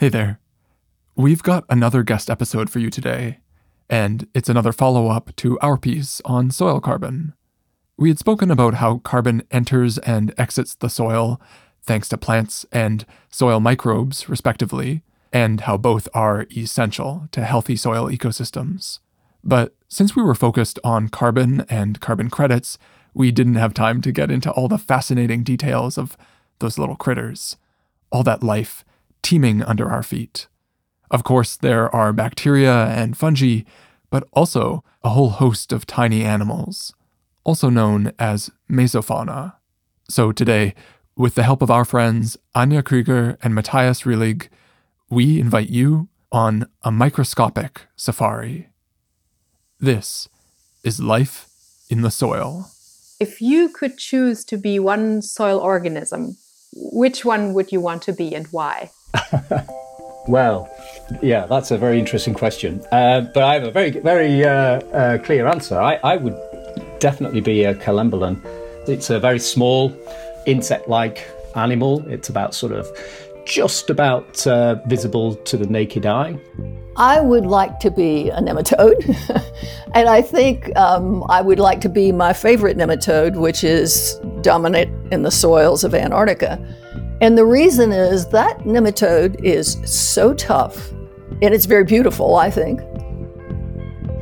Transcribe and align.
Hey 0.00 0.08
there. 0.08 0.40
We've 1.14 1.42
got 1.42 1.66
another 1.68 2.02
guest 2.02 2.30
episode 2.30 2.70
for 2.70 2.78
you 2.78 2.88
today, 2.88 3.40
and 3.90 4.26
it's 4.32 4.48
another 4.48 4.72
follow 4.72 5.08
up 5.08 5.36
to 5.36 5.58
our 5.58 5.76
piece 5.76 6.22
on 6.24 6.50
soil 6.50 6.80
carbon. 6.80 7.34
We 7.98 8.08
had 8.08 8.18
spoken 8.18 8.50
about 8.50 8.76
how 8.76 9.00
carbon 9.00 9.42
enters 9.50 9.98
and 9.98 10.32
exits 10.38 10.74
the 10.74 10.88
soil 10.88 11.38
thanks 11.82 12.08
to 12.08 12.16
plants 12.16 12.64
and 12.72 13.04
soil 13.28 13.60
microbes, 13.60 14.26
respectively, 14.26 15.02
and 15.34 15.60
how 15.60 15.76
both 15.76 16.08
are 16.14 16.46
essential 16.56 17.28
to 17.32 17.44
healthy 17.44 17.76
soil 17.76 18.08
ecosystems. 18.08 19.00
But 19.44 19.74
since 19.86 20.16
we 20.16 20.22
were 20.22 20.34
focused 20.34 20.78
on 20.82 21.10
carbon 21.10 21.66
and 21.68 22.00
carbon 22.00 22.30
credits, 22.30 22.78
we 23.12 23.30
didn't 23.30 23.56
have 23.56 23.74
time 23.74 24.00
to 24.00 24.12
get 24.12 24.30
into 24.30 24.50
all 24.50 24.66
the 24.66 24.78
fascinating 24.78 25.42
details 25.42 25.98
of 25.98 26.16
those 26.58 26.78
little 26.78 26.96
critters, 26.96 27.58
all 28.10 28.22
that 28.22 28.42
life 28.42 28.82
teeming 29.22 29.62
under 29.62 29.90
our 29.90 30.02
feet. 30.02 30.46
Of 31.10 31.24
course, 31.24 31.56
there 31.56 31.94
are 31.94 32.12
bacteria 32.12 32.86
and 32.86 33.16
fungi, 33.16 33.62
but 34.10 34.28
also 34.32 34.84
a 35.02 35.10
whole 35.10 35.30
host 35.30 35.72
of 35.72 35.86
tiny 35.86 36.22
animals, 36.22 36.94
also 37.44 37.68
known 37.70 38.12
as 38.18 38.50
mesofauna. 38.70 39.54
So 40.08 40.32
today, 40.32 40.74
with 41.16 41.34
the 41.34 41.42
help 41.42 41.62
of 41.62 41.70
our 41.70 41.84
friends 41.84 42.36
Anja 42.54 42.84
Krieger 42.84 43.36
and 43.42 43.54
Matthias 43.54 44.02
Rillig, 44.02 44.48
we 45.08 45.40
invite 45.40 45.68
you 45.68 46.08
on 46.32 46.66
a 46.82 46.90
microscopic 46.90 47.86
safari. 47.96 48.68
This 49.78 50.28
is 50.84 51.00
life 51.00 51.48
in 51.88 52.02
the 52.02 52.10
soil. 52.10 52.70
If 53.18 53.40
you 53.40 53.68
could 53.68 53.98
choose 53.98 54.44
to 54.46 54.56
be 54.56 54.78
one 54.78 55.22
soil 55.22 55.58
organism, 55.58 56.36
which 56.74 57.24
one 57.24 57.52
would 57.54 57.72
you 57.72 57.80
want 57.80 58.02
to 58.02 58.12
be 58.12 58.34
and 58.34 58.46
why? 58.48 58.90
well, 60.28 60.68
yeah, 61.22 61.46
that's 61.46 61.70
a 61.70 61.78
very 61.78 61.98
interesting 61.98 62.34
question. 62.34 62.82
Uh, 62.92 63.22
but 63.34 63.42
I 63.42 63.54
have 63.54 63.64
a 63.64 63.70
very, 63.70 63.90
very 63.90 64.44
uh, 64.44 64.80
uh, 64.92 65.18
clear 65.18 65.46
answer. 65.46 65.78
I, 65.78 65.98
I, 66.04 66.16
would 66.16 66.36
definitely 66.98 67.40
be 67.40 67.64
a 67.64 67.74
collembolan. 67.74 68.40
It's 68.88 69.10
a 69.10 69.18
very 69.18 69.38
small, 69.38 69.92
insect 70.46 70.88
like 70.88 71.28
animal. 71.54 72.06
It's 72.08 72.28
about 72.28 72.54
sort 72.54 72.72
of 72.72 72.86
just 73.44 73.90
about 73.90 74.46
uh, 74.46 74.76
visible 74.86 75.34
to 75.34 75.56
the 75.56 75.66
naked 75.66 76.06
eye. 76.06 76.38
I 76.96 77.20
would 77.20 77.46
like 77.46 77.78
to 77.80 77.90
be 77.90 78.30
a 78.30 78.40
nematode, 78.40 79.02
and 79.94 80.08
I 80.08 80.22
think 80.22 80.76
um, 80.76 81.24
I 81.28 81.40
would 81.40 81.58
like 81.58 81.80
to 81.82 81.88
be 81.88 82.12
my 82.12 82.32
favorite 82.32 82.76
nematode, 82.76 83.36
which 83.36 83.64
is 83.64 84.20
dominant 84.42 84.90
in 85.12 85.22
the 85.22 85.30
soils 85.30 85.82
of 85.82 85.94
Antarctica. 85.94 86.58
And 87.22 87.36
the 87.36 87.44
reason 87.44 87.92
is 87.92 88.28
that 88.28 88.60
nematode 88.60 89.44
is 89.44 89.78
so 89.84 90.32
tough, 90.32 90.90
and 91.42 91.54
it's 91.54 91.66
very 91.66 91.84
beautiful, 91.84 92.36
I 92.36 92.50
think. 92.50 92.80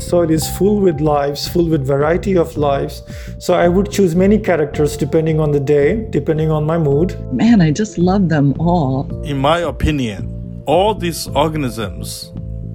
So 0.00 0.22
it 0.22 0.30
is 0.30 0.48
full 0.56 0.80
with 0.80 1.00
lives, 1.00 1.46
full 1.46 1.68
with 1.68 1.86
variety 1.86 2.36
of 2.36 2.56
lives. 2.56 3.02
So 3.38 3.54
I 3.54 3.68
would 3.68 3.90
choose 3.90 4.14
many 4.14 4.38
characters 4.38 4.96
depending 4.96 5.38
on 5.38 5.52
the 5.52 5.60
day, 5.60 6.06
depending 6.10 6.50
on 6.50 6.64
my 6.64 6.78
mood. 6.78 7.16
Man, 7.32 7.60
I 7.60 7.70
just 7.70 7.98
love 7.98 8.28
them 8.28 8.54
all. 8.60 9.08
In 9.24 9.38
my 9.38 9.58
opinion, 9.58 10.62
all 10.66 10.94
these 10.94 11.28
organisms 11.28 12.32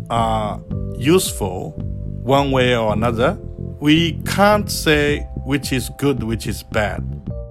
are 0.09 0.61
useful 0.97 1.71
one 2.23 2.51
way 2.51 2.75
or 2.75 2.93
another. 2.93 3.37
We 3.79 4.21
can't 4.23 4.71
say 4.71 5.27
which 5.45 5.73
is 5.73 5.89
good, 5.97 6.23
which 6.23 6.47
is 6.47 6.63
bad. 6.63 7.03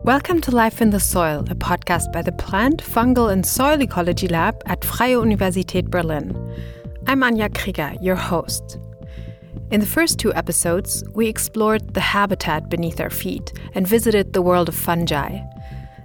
Welcome 0.05 0.41
to 0.41 0.50
Life 0.50 0.83
in 0.83 0.91
the 0.91 0.98
Soil, 0.98 1.45
a 1.48 1.55
podcast 1.55 2.12
by 2.12 2.22
the 2.22 2.33
Plant, 2.33 2.83
Fungal 2.83 3.33
and 3.33 3.47
Soil 3.47 3.81
Ecology 3.81 4.27
Lab 4.27 4.61
at 4.67 4.84
Freie 4.84 5.14
Universität 5.14 5.91
Berlin. 5.91 6.34
I'm 7.06 7.20
Anja 7.20 7.55
Krieger, 7.55 7.94
your 8.00 8.17
host. 8.17 8.81
In 9.70 9.78
the 9.78 9.86
first 9.86 10.19
two 10.19 10.34
episodes, 10.34 11.05
we 11.14 11.28
explored 11.28 11.94
the 11.94 12.00
habitat 12.00 12.69
beneath 12.69 13.00
our 13.00 13.10
feet 13.10 13.53
and 13.77 13.87
visited 13.87 14.32
the 14.32 14.43
world 14.43 14.69
of 14.69 14.75
fungi. 14.75 15.38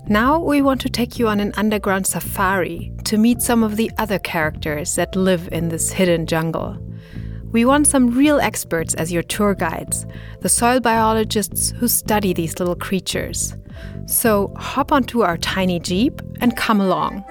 Now 0.08 0.38
we 0.40 0.62
want 0.62 0.80
to 0.82 0.90
take 0.90 1.18
you 1.18 1.28
on 1.28 1.40
an 1.40 1.54
underground 1.58 2.06
safari 2.06 2.94
to 3.06 3.18
meet 3.18 3.42
some 3.42 3.64
of 3.64 3.78
the 3.78 3.90
other 3.98 4.20
characters 4.20 4.94
that 4.94 5.16
live 5.16 5.50
in 5.52 5.70
this 5.70 5.92
hidden 5.92 6.28
jungle. 6.28 6.78
We 7.52 7.64
want 7.64 7.88
some 7.88 8.10
real 8.10 8.42
experts 8.42 8.94
as 8.96 9.12
your 9.12 9.24
tour 9.24 9.56
guides, 9.56 10.06
the 10.42 10.50
soil 10.50 10.82
biologists 10.82 11.72
who 11.72 11.88
study 11.88 12.34
these 12.34 12.60
little 12.60 12.76
creatures. 12.76 13.56
So 14.06 14.54
hop 14.58 14.92
onto 14.92 15.22
our 15.22 15.38
tiny 15.38 15.80
Jeep 15.80 16.22
and 16.42 16.58
come 16.58 16.82
along. 16.82 17.24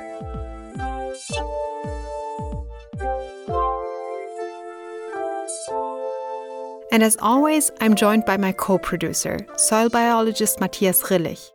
And 6.93 7.03
as 7.03 7.19
always, 7.21 7.71
I'm 7.83 7.95
joined 7.95 8.25
by 8.25 8.39
my 8.39 8.53
co 8.53 8.79
producer, 8.79 9.39
soil 9.57 9.91
biologist 9.91 10.61
Matthias 10.61 11.03
Rillig. 11.03 11.51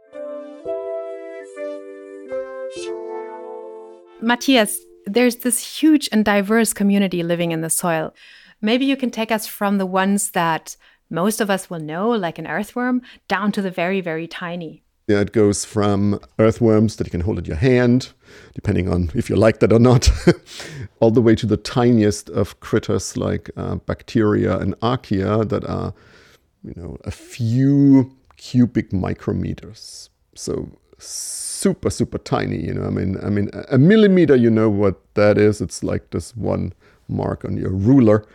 Matthias, 4.22 4.78
there's 5.08 5.38
this 5.38 5.80
huge 5.80 6.08
and 6.12 6.24
diverse 6.24 6.74
community 6.74 7.24
living 7.24 7.52
in 7.52 7.62
the 7.62 7.72
soil. 7.72 8.14
Maybe 8.62 8.86
you 8.86 8.96
can 8.96 9.10
take 9.10 9.32
us 9.32 9.48
from 9.48 9.78
the 9.78 9.86
ones 9.86 10.32
that 10.32 10.76
most 11.10 11.42
of 11.42 11.50
us 11.50 11.70
will 11.70 11.80
know, 11.80 12.10
like 12.10 12.40
an 12.40 12.48
earthworm, 12.48 13.02
down 13.28 13.52
to 13.54 13.62
the 13.62 13.72
very, 13.72 14.02
very 14.02 14.28
tiny. 14.28 14.84
Yeah, 15.08 15.20
it 15.20 15.34
goes 15.34 15.66
from 15.66 16.20
earthworms 16.40 16.96
that 16.96 17.08
you 17.08 17.12
can 17.12 17.22
hold 17.22 17.40
in 17.40 17.46
your 17.46 17.58
hand, 17.58 18.14
depending 18.54 18.88
on 18.88 19.12
if 19.14 19.30
you 19.30 19.36
like 19.36 19.60
that 19.60 19.74
or 19.74 19.80
not, 19.80 20.10
all 21.00 21.12
the 21.12 21.22
way 21.22 21.36
to 21.36 21.46
the 21.46 21.58
tiniest 21.58 22.30
of 22.30 22.60
critters 22.62 23.18
like 23.18 23.50
uh, 23.58 23.76
bacteria 23.76 24.58
and 24.58 24.80
archaea 24.80 25.48
that 25.50 25.66
are, 25.66 25.94
you 26.64 26.74
know, 26.78 26.98
a 27.04 27.12
few 27.12 28.16
cubic 28.38 28.92
micrometers. 28.92 30.10
So 30.36 30.70
super, 30.98 31.90
super 31.90 32.18
tiny. 32.18 32.64
You 32.66 32.76
know, 32.76 32.86
I 32.86 32.90
mean, 32.90 33.18
I 33.22 33.30
mean, 33.30 33.50
a 33.70 33.78
millimeter. 33.78 34.36
You 34.36 34.50
know 34.50 34.70
what 34.70 35.02
that 35.16 35.38
is? 35.38 35.62
It's 35.62 35.84
like 35.84 36.12
this 36.12 36.36
one 36.36 36.74
mark 37.08 37.44
on 37.44 37.58
your 37.58 37.72
ruler, 37.72 38.26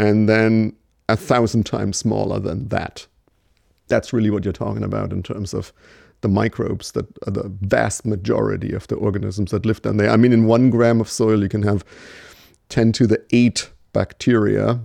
and 0.00 0.28
then 0.28 0.74
a 1.10 1.16
thousand 1.16 1.66
times 1.66 1.98
smaller 1.98 2.40
than 2.40 2.68
that. 2.68 3.06
That's 3.88 4.12
really 4.12 4.30
what 4.30 4.44
you're 4.44 4.52
talking 4.52 4.84
about 4.84 5.12
in 5.12 5.22
terms 5.22 5.52
of 5.52 5.72
the 6.22 6.28
microbes 6.28 6.92
that 6.92 7.06
are 7.26 7.32
the 7.32 7.52
vast 7.60 8.06
majority 8.06 8.72
of 8.72 8.86
the 8.86 8.94
organisms 8.94 9.50
that 9.50 9.66
live 9.66 9.82
down 9.82 9.98
there. 9.98 10.10
I 10.10 10.16
mean, 10.16 10.32
in 10.32 10.46
one 10.46 10.70
gram 10.70 11.00
of 11.00 11.08
soil, 11.10 11.42
you 11.42 11.48
can 11.48 11.62
have 11.62 11.84
10 12.70 12.92
to 12.92 13.06
the 13.06 13.22
8 13.32 13.70
bacteria. 13.92 14.80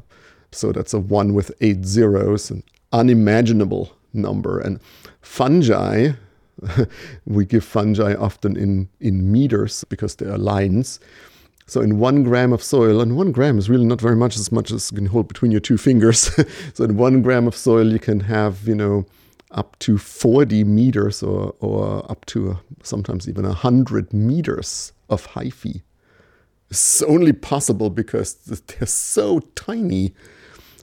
So 0.51 0.71
that's 0.71 0.93
a 0.93 0.99
one 0.99 1.33
with 1.33 1.51
eight 1.61 1.85
zeros, 1.85 2.49
an 2.49 2.63
unimaginable 2.91 3.95
number. 4.13 4.59
And 4.59 4.79
fungi, 5.21 6.11
we 7.25 7.45
give 7.45 7.63
fungi 7.63 8.15
often 8.15 8.57
in, 8.57 8.89
in 8.99 9.31
meters 9.31 9.83
because 9.85 10.15
they 10.15 10.25
are 10.25 10.37
lines. 10.37 10.99
So 11.67 11.81
in 11.81 11.97
one 11.97 12.23
gram 12.23 12.53
of 12.53 12.61
soil, 12.61 13.01
and 13.01 13.17
one 13.17 13.31
gram 13.31 13.57
is 13.57 13.69
really 13.69 13.85
not 13.85 13.99
very 13.99 14.15
much 14.15 14.35
as 14.37 14.51
much 14.51 14.71
as 14.71 14.91
you 14.91 14.97
can 14.97 15.07
hold 15.07 15.27
between 15.27 15.51
your 15.51 15.61
two 15.61 15.77
fingers. 15.77 16.29
so 16.73 16.83
in 16.83 16.95
one 16.95 17.21
gram 17.21 17.47
of 17.47 17.55
soil, 17.55 17.91
you 17.91 17.99
can 17.99 18.19
have, 18.19 18.67
you 18.67 18.75
know, 18.75 19.05
up 19.51 19.77
to 19.79 19.97
40 19.97 20.63
meters 20.63 21.23
or, 21.23 21.55
or 21.59 22.09
up 22.11 22.25
to 22.27 22.51
uh, 22.51 22.55
sometimes 22.83 23.27
even 23.27 23.45
100 23.45 24.13
meters 24.13 24.91
of 25.09 25.27
hyphae. 25.27 25.81
It's 26.69 27.01
only 27.03 27.33
possible 27.33 27.89
because 27.89 28.35
they're 28.35 28.87
so 28.87 29.39
tiny. 29.55 30.13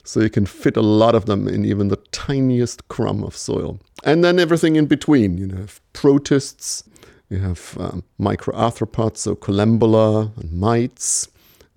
So 0.04 0.20
you 0.20 0.30
can 0.30 0.46
fit 0.46 0.76
a 0.76 0.82
lot 0.82 1.14
of 1.14 1.26
them 1.26 1.46
in 1.46 1.64
even 1.64 1.88
the 1.88 1.96
tiniest 2.10 2.88
crumb 2.88 3.22
of 3.22 3.36
soil. 3.36 3.78
And 4.04 4.24
then 4.24 4.40
everything 4.40 4.74
in 4.76 4.86
between. 4.86 5.38
You 5.38 5.46
know, 5.46 5.66
protists, 5.92 6.82
you 7.32 7.38
have 7.38 7.76
um, 7.80 8.04
microarthropods, 8.20 9.16
so 9.16 9.34
collembola 9.34 10.36
and 10.36 10.52
mites 10.52 11.28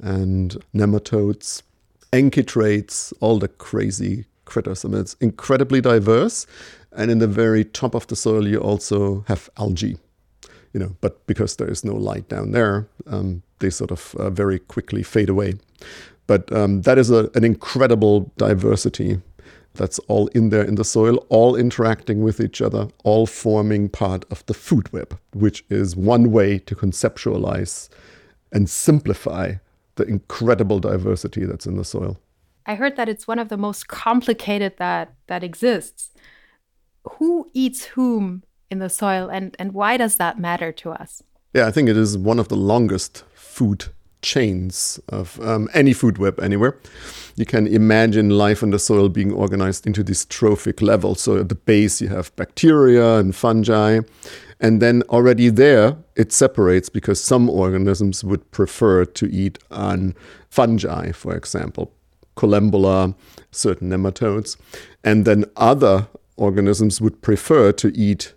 and 0.04 0.58
nematodes, 0.74 1.64
enchytraeids, 2.12 3.14
all 3.22 3.40
the 3.40 3.48
crazy 3.48 4.26
critters. 4.44 4.84
I 4.84 4.90
mean, 4.90 5.02
it's 5.02 5.16
incredibly 5.22 5.80
diverse. 5.80 6.46
And 6.92 7.10
in 7.10 7.20
the 7.20 7.28
very 7.28 7.64
top 7.64 7.96
of 7.96 8.06
the 8.08 8.16
soil, 8.16 8.48
you 8.48 8.60
also 8.60 9.24
have 9.28 9.50
algae. 9.58 9.98
You 10.74 10.80
know, 10.82 10.96
but 11.00 11.26
because 11.26 11.56
there 11.56 11.70
is 11.70 11.86
no 11.86 11.94
light 11.94 12.28
down 12.28 12.52
there, 12.52 12.88
um, 13.08 13.42
they 13.60 13.70
sort 13.70 13.92
of 13.92 14.14
uh, 14.16 14.30
very 14.30 14.60
quickly 14.60 15.04
fade 15.04 15.30
away. 15.30 15.56
But 16.28 16.52
um, 16.52 16.82
that 16.82 16.98
is 16.98 17.10
a, 17.10 17.30
an 17.34 17.46
incredible 17.46 18.32
diversity 18.38 19.22
that's 19.76 20.00
all 20.00 20.28
in 20.28 20.50
there 20.50 20.64
in 20.64 20.76
the 20.76 20.84
soil, 20.84 21.18
all 21.30 21.56
interacting 21.56 22.24
with 22.24 22.40
each 22.40 22.62
other, 22.62 22.88
all 23.04 23.26
forming 23.26 23.90
part 23.90 24.26
of 24.32 24.46
the 24.46 24.54
food 24.54 24.92
web, 24.92 25.18
which 25.34 25.64
is 25.70 25.96
one 25.96 26.32
way 26.32 26.60
to 26.60 26.76
conceptualize 26.76 27.90
and 28.52 28.70
simplify 28.70 29.56
the 29.96 30.04
incredible 30.04 30.80
diversity 30.80 31.46
that's 31.46 31.66
in 31.66 31.78
the 31.78 31.84
soil. 31.84 32.18
I 32.66 32.76
heard 32.76 32.96
that 32.96 33.10
it's 33.10 33.28
one 33.28 33.40
of 33.40 33.50
the 33.50 33.58
most 33.58 33.88
complicated 33.88 34.78
that 34.78 35.14
that 35.28 35.44
exists. 35.44 36.12
Who 37.20 37.50
eats 37.54 37.86
whom 37.86 38.44
in 38.72 38.80
the 38.80 38.90
soil 38.90 39.30
and 39.30 39.56
and 39.60 39.74
why 39.74 39.98
does 39.98 40.16
that 40.18 40.40
matter 40.40 40.72
to 40.72 40.92
us? 40.92 41.22
Yeah, 41.54 41.68
I 41.68 41.72
think 41.72 41.88
it 41.90 41.98
is 41.98 42.18
one 42.18 42.40
of 42.40 42.48
the 42.48 42.58
longest 42.58 43.24
food 43.34 43.86
chains 44.26 45.00
of 45.10 45.40
um, 45.40 45.70
any 45.74 45.94
food 45.94 46.18
web 46.18 46.40
anywhere. 46.40 46.78
You 47.36 47.46
can 47.46 47.68
imagine 47.68 48.30
life 48.30 48.64
in 48.64 48.72
the 48.72 48.80
soil 48.80 49.08
being 49.08 49.32
organized 49.32 49.86
into 49.86 50.04
this 50.04 50.26
trophic 50.26 50.82
level. 50.82 51.16
So 51.16 51.38
at 51.38 51.50
the 51.50 51.56
base, 51.56 52.02
you 52.02 52.10
have 52.10 52.36
bacteria 52.36 53.18
and 53.18 53.36
fungi. 53.36 54.00
And 54.60 54.82
then 54.82 55.04
already 55.10 55.50
there, 55.50 55.98
it 56.16 56.32
separates 56.32 56.90
because 56.90 57.24
some 57.24 57.50
organisms 57.50 58.24
would 58.24 58.50
prefer 58.52 59.06
to 59.06 59.26
eat 59.32 59.60
on 59.70 60.16
fungi, 60.50 61.12
for 61.12 61.36
example, 61.36 61.92
collembola, 62.36 63.14
certain 63.52 63.90
nematodes. 63.90 64.58
And 65.04 65.26
then 65.26 65.46
other 65.56 66.08
organisms 66.38 67.00
would 67.02 67.22
prefer 67.22 67.72
to 67.74 67.96
eat 67.96 68.34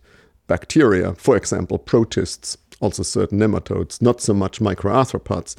bacteria, 0.49 1.14
for 1.14 1.37
example, 1.37 1.79
protists, 1.79 2.56
also 2.80 3.02
certain 3.02 3.38
nematodes, 3.38 4.00
not 4.00 4.20
so 4.20 4.34
much 4.34 4.60
microarthropods. 4.60 5.56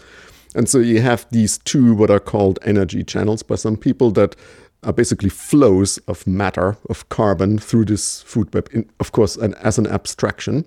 And 0.56 0.68
so 0.68 0.80
you 0.80 1.01
have 1.01 1.27
these 1.30 1.57
two 1.60 1.94
what 1.94 2.10
are 2.10 2.19
called 2.19 2.60
energy 2.63 3.04
channels 3.04 3.44
by 3.44 3.56
some 3.56 3.77
people 3.77 4.12
that 4.12 4.36
are 4.83 4.94
basically 4.94 5.30
flows 5.30 5.98
of 6.07 6.25
matter, 6.25 6.77
of 6.89 7.07
carbon 7.10 7.60
through 7.60 7.86
this 7.86 8.21
food 8.21 8.54
web, 8.54 8.69
in, 8.71 8.89
of 9.00 9.12
course, 9.12 9.36
an, 9.36 9.54
as 9.56 9.77
an 9.77 9.88
abstraction. 9.88 10.66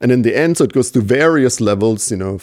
And 0.00 0.10
in 0.10 0.22
the 0.22 0.34
end, 0.34 0.56
so 0.56 0.64
it 0.64 0.72
goes 0.72 0.90
to 0.92 1.00
various 1.00 1.60
levels, 1.60 2.10
you 2.10 2.16
know, 2.16 2.38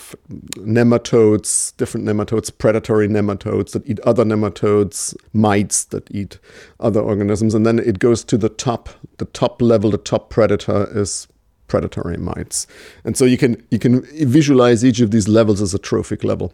nematodes, 0.56 1.76
different 1.78 2.06
nematodes, 2.06 2.56
predatory 2.56 3.08
nematodes 3.08 3.72
that 3.72 3.88
eat 3.88 4.00
other 4.02 4.24
nematodes, 4.24 5.16
mites 5.34 5.84
that 5.86 6.10
eat 6.12 6.38
other 6.80 7.02
organisms. 7.02 7.56
And 7.56 7.66
then 7.66 7.80
it 7.80 8.00
goes 8.00 8.24
to 8.26 8.38
the 8.38 8.50
top, 8.50 8.90
the 9.18 9.26
top 9.26 9.62
level, 9.62 9.92
the 9.92 9.98
top 9.98 10.30
predator 10.30 10.88
is 10.98 11.28
predatory 11.68 12.18
mites. 12.18 12.68
And 13.04 13.18
so 13.18 13.26
you 13.26 13.38
can 13.38 13.62
you 13.72 13.80
can 13.80 14.02
visualize 14.26 14.84
each 14.84 15.00
of 15.00 15.12
these 15.12 15.28
levels 15.28 15.62
as 15.62 15.74
a 15.74 15.80
trophic 15.80 16.24
level. 16.24 16.54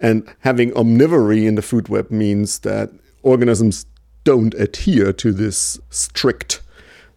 And 0.00 0.28
having 0.40 0.70
omnivory 0.72 1.46
in 1.46 1.54
the 1.54 1.62
food 1.62 1.88
web 1.88 2.10
means 2.10 2.60
that 2.60 2.90
organisms 3.22 3.86
don't 4.24 4.54
adhere 4.54 5.12
to 5.12 5.32
this 5.32 5.80
strict 5.90 6.60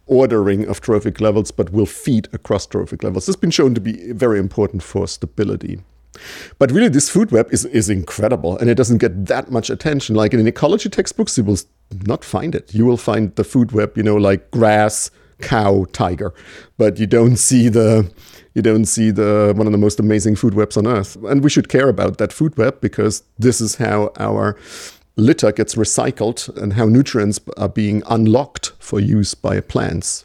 ordering 0.06 0.66
of 0.66 0.80
trophic 0.80 1.20
levels, 1.20 1.50
but 1.50 1.72
will 1.72 1.86
feed 1.86 2.28
across 2.32 2.66
trophic 2.66 3.02
levels. 3.02 3.26
Has 3.26 3.36
been 3.36 3.50
shown 3.50 3.74
to 3.74 3.80
be 3.80 4.12
very 4.12 4.38
important 4.38 4.82
for 4.82 5.06
stability. 5.08 5.80
But 6.58 6.70
really, 6.70 6.88
this 6.88 7.10
food 7.10 7.30
web 7.30 7.52
is, 7.52 7.64
is 7.66 7.90
incredible 7.90 8.56
and 8.58 8.70
it 8.70 8.76
doesn't 8.76 8.98
get 8.98 9.26
that 9.26 9.50
much 9.50 9.68
attention. 9.68 10.16
Like 10.16 10.32
in 10.32 10.46
ecology 10.46 10.88
textbooks, 10.88 11.36
you 11.36 11.44
will 11.44 11.58
not 12.06 12.24
find 12.24 12.54
it. 12.54 12.74
You 12.74 12.86
will 12.86 12.96
find 12.96 13.34
the 13.36 13.44
food 13.44 13.72
web, 13.72 13.96
you 13.96 14.02
know, 14.02 14.16
like 14.16 14.50
grass, 14.50 15.10
cow, 15.40 15.86
tiger, 15.92 16.32
but 16.78 16.98
you 16.98 17.06
don't 17.06 17.36
see 17.36 17.68
the 17.68 18.10
you 18.54 18.62
don't 18.62 18.86
see 18.86 19.10
the 19.10 19.52
one 19.54 19.66
of 19.66 19.72
the 19.72 19.78
most 19.78 20.00
amazing 20.00 20.36
food 20.36 20.54
webs 20.54 20.76
on 20.76 20.86
earth. 20.86 21.16
And 21.24 21.44
we 21.44 21.50
should 21.50 21.68
care 21.68 21.88
about 21.88 22.18
that 22.18 22.32
food 22.32 22.56
web 22.56 22.80
because 22.80 23.22
this 23.38 23.60
is 23.60 23.76
how 23.76 24.12
our 24.18 24.56
litter 25.16 25.52
gets 25.52 25.74
recycled 25.74 26.54
and 26.56 26.74
how 26.74 26.86
nutrients 26.86 27.40
are 27.56 27.68
being 27.68 28.02
unlocked 28.06 28.72
for 28.78 29.00
use 29.00 29.34
by 29.34 29.60
plants. 29.60 30.24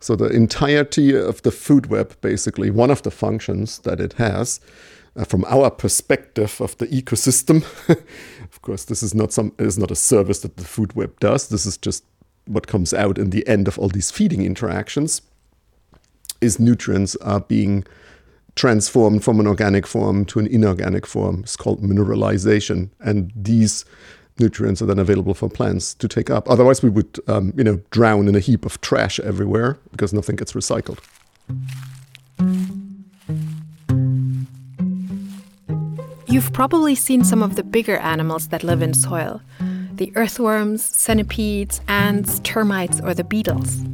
So, 0.00 0.16
the 0.16 0.26
entirety 0.26 1.14
of 1.16 1.42
the 1.42 1.52
food 1.52 1.86
web, 1.86 2.16
basically, 2.20 2.70
one 2.70 2.90
of 2.90 3.02
the 3.02 3.10
functions 3.12 3.78
that 3.80 4.00
it 4.00 4.14
has, 4.14 4.60
uh, 5.14 5.24
from 5.24 5.44
our 5.44 5.70
perspective 5.70 6.60
of 6.60 6.76
the 6.78 6.88
ecosystem, 6.88 7.62
of 8.42 8.62
course, 8.62 8.84
this 8.86 9.02
is 9.02 9.14
not 9.14 9.32
some 9.32 9.52
is 9.58 9.78
not 9.78 9.92
a 9.92 9.96
service 9.96 10.40
that 10.40 10.56
the 10.56 10.64
food 10.64 10.94
web 10.94 11.20
does. 11.20 11.48
This 11.48 11.66
is 11.66 11.76
just 11.76 12.04
what 12.46 12.66
comes 12.66 12.92
out 12.92 13.18
in 13.18 13.30
the 13.30 13.46
end 13.46 13.68
of 13.68 13.78
all 13.78 13.88
these 13.88 14.10
feeding 14.10 14.44
interactions. 14.44 15.22
Is 16.40 16.58
nutrients 16.58 17.14
are 17.16 17.40
being 17.40 17.84
transformed 18.54 19.24
from 19.24 19.40
an 19.40 19.46
organic 19.46 19.86
form 19.86 20.24
to 20.26 20.38
an 20.38 20.46
inorganic 20.46 21.06
form. 21.06 21.40
It's 21.40 21.56
called 21.56 21.82
mineralization. 21.82 22.90
And 23.00 23.32
these 23.36 23.84
nutrients 24.38 24.82
are 24.82 24.86
then 24.86 24.98
available 24.98 25.34
for 25.34 25.48
plants 25.48 25.94
to 25.94 26.08
take 26.08 26.30
up. 26.30 26.48
Otherwise, 26.50 26.82
we 26.82 26.90
would, 26.90 27.18
um, 27.28 27.52
you 27.56 27.64
know, 27.64 27.80
drown 27.90 28.28
in 28.28 28.34
a 28.34 28.40
heap 28.40 28.64
of 28.66 28.80
trash 28.80 29.20
everywhere 29.20 29.78
because 29.92 30.12
nothing 30.12 30.36
gets 30.36 30.52
recycled. 30.52 30.98
You've 36.26 36.52
probably 36.52 36.94
seen 36.94 37.24
some 37.24 37.42
of 37.42 37.56
the 37.56 37.62
bigger 37.62 37.98
animals 37.98 38.48
that 38.48 38.64
live 38.64 38.82
in 38.82 38.94
soil 38.94 39.42
the 40.02 40.12
earthworms, 40.16 40.84
centipedes, 40.84 41.80
ants, 41.86 42.40
termites, 42.40 43.00
or 43.02 43.14
the 43.14 43.22
beetles. 43.22 43.84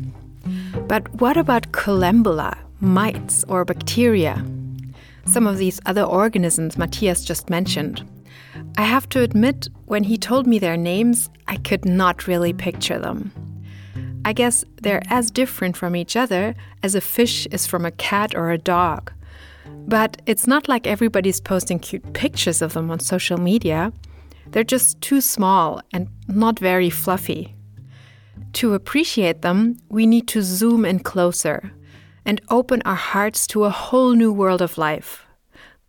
But 0.87 1.07
what 1.21 1.37
about 1.37 1.73
collembola, 1.73 2.57
mites, 2.81 3.45
or 3.45 3.67
bacteria? 3.67 4.43
Some 5.27 5.47
of 5.47 5.59
these 5.59 5.79
other 5.85 6.03
organisms 6.03 6.79
Matthias 6.79 7.27
just 7.27 7.51
mentioned. 7.51 8.09
I 8.79 8.85
have 8.85 9.07
to 9.11 9.21
admit, 9.21 9.69
when 9.85 10.05
he 10.05 10.17
told 10.17 10.47
me 10.47 10.59
their 10.59 10.79
names, 10.79 11.29
I 11.47 11.59
could 11.59 11.85
not 11.85 12.27
really 12.27 12.55
picture 12.55 12.99
them. 12.99 13.31
I 14.25 14.33
guess 14.33 14.65
they're 14.81 15.03
as 15.11 15.31
different 15.31 15.77
from 15.77 15.95
each 15.95 16.17
other 16.17 16.55
as 16.83 16.95
a 16.95 17.03
fish 17.03 17.47
is 17.51 17.67
from 17.67 17.85
a 17.85 17.91
cat 17.91 18.35
or 18.35 18.51
a 18.51 18.57
dog. 18.57 19.13
But 19.87 20.23
it's 20.25 20.47
not 20.47 20.69
like 20.69 20.87
everybody's 20.87 21.43
posting 21.43 21.79
cute 21.79 22.15
pictures 22.15 22.63
of 22.63 22.73
them 22.73 22.91
on 22.91 22.99
social 22.99 23.37
media. 23.37 23.93
They're 24.51 24.65
just 24.65 25.01
too 25.01 25.21
small 25.21 25.81
and 25.93 26.09
not 26.27 26.59
very 26.59 26.91
fluffy. 26.91 27.55
To 28.55 28.75
appreciate 28.75 29.43
them, 29.43 29.79
we 29.89 30.07
need 30.07 30.27
to 30.29 30.43
zoom 30.43 30.85
in 30.85 31.01
closer 31.01 31.73
and 32.25 32.41
open 32.51 32.83
our 32.85 32.95
hearts 32.95 33.47
to 33.49 33.65
a 33.65 33.71
whole 33.71 34.13
new 34.13 34.33
world 34.33 34.63
of 34.63 34.79
life, 34.79 35.27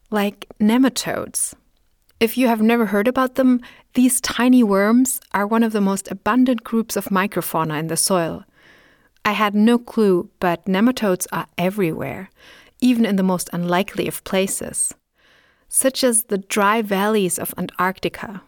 like 0.09 0.45
nematodes. 0.59 1.53
If 2.19 2.38
you 2.38 2.47
have 2.47 2.61
never 2.61 2.88
heard 2.88 3.07
about 3.07 3.35
them, 3.35 3.61
these 3.94 4.19
tiny 4.21 4.61
worms 4.61 5.21
are 5.33 5.47
one 5.47 5.63
of 5.63 5.71
the 5.71 5.81
most 5.81 6.11
abundant 6.11 6.63
groups 6.63 6.97
of 6.97 7.06
microfauna 7.06 7.79
in 7.79 7.88
the 7.88 7.97
soil. 7.97 8.44
I 9.23 9.31
had 9.31 9.56
no 9.56 9.77
clue, 9.77 10.29
but 10.39 10.65
nematodes 10.65 11.27
are 11.31 11.47
everywhere, 11.57 12.29
even 12.81 13.06
in 13.06 13.15
the 13.15 13.23
most 13.23 13.50
unlikely 13.53 14.07
of 14.07 14.23
places, 14.23 14.94
such 15.69 16.03
as 16.03 16.25
the 16.25 16.38
dry 16.38 16.81
valleys 16.81 17.39
of 17.39 17.53
Antarctica. 17.57 18.41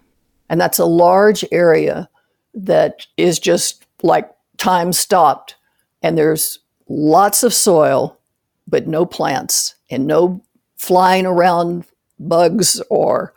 And 0.51 0.59
that's 0.59 0.79
a 0.79 0.85
large 0.85 1.45
area 1.51 2.09
that 2.53 3.07
is 3.15 3.39
just 3.39 3.85
like 4.03 4.29
time 4.57 4.91
stopped, 4.91 5.55
and 6.01 6.17
there's 6.17 6.59
lots 6.89 7.41
of 7.43 7.53
soil, 7.53 8.19
but 8.67 8.85
no 8.85 9.05
plants 9.05 9.75
and 9.89 10.05
no 10.05 10.43
flying 10.75 11.25
around 11.25 11.85
bugs 12.19 12.81
or 12.89 13.33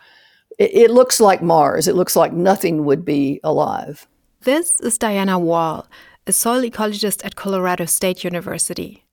it, 0.59 0.75
it 0.75 0.91
looks 0.91 1.21
like 1.21 1.41
Mars. 1.41 1.87
It 1.87 1.95
looks 1.95 2.17
like 2.17 2.33
nothing 2.33 2.85
would 2.85 3.05
be 3.05 3.39
alive. 3.45 4.09
This 4.41 4.81
is 4.81 4.99
Diana 4.99 5.39
Wall, 5.39 5.87
a 6.27 6.33
soil 6.33 6.63
ecologist 6.63 7.25
at 7.25 7.37
Colorado 7.37 7.85
State 7.85 8.25
University. 8.25 9.05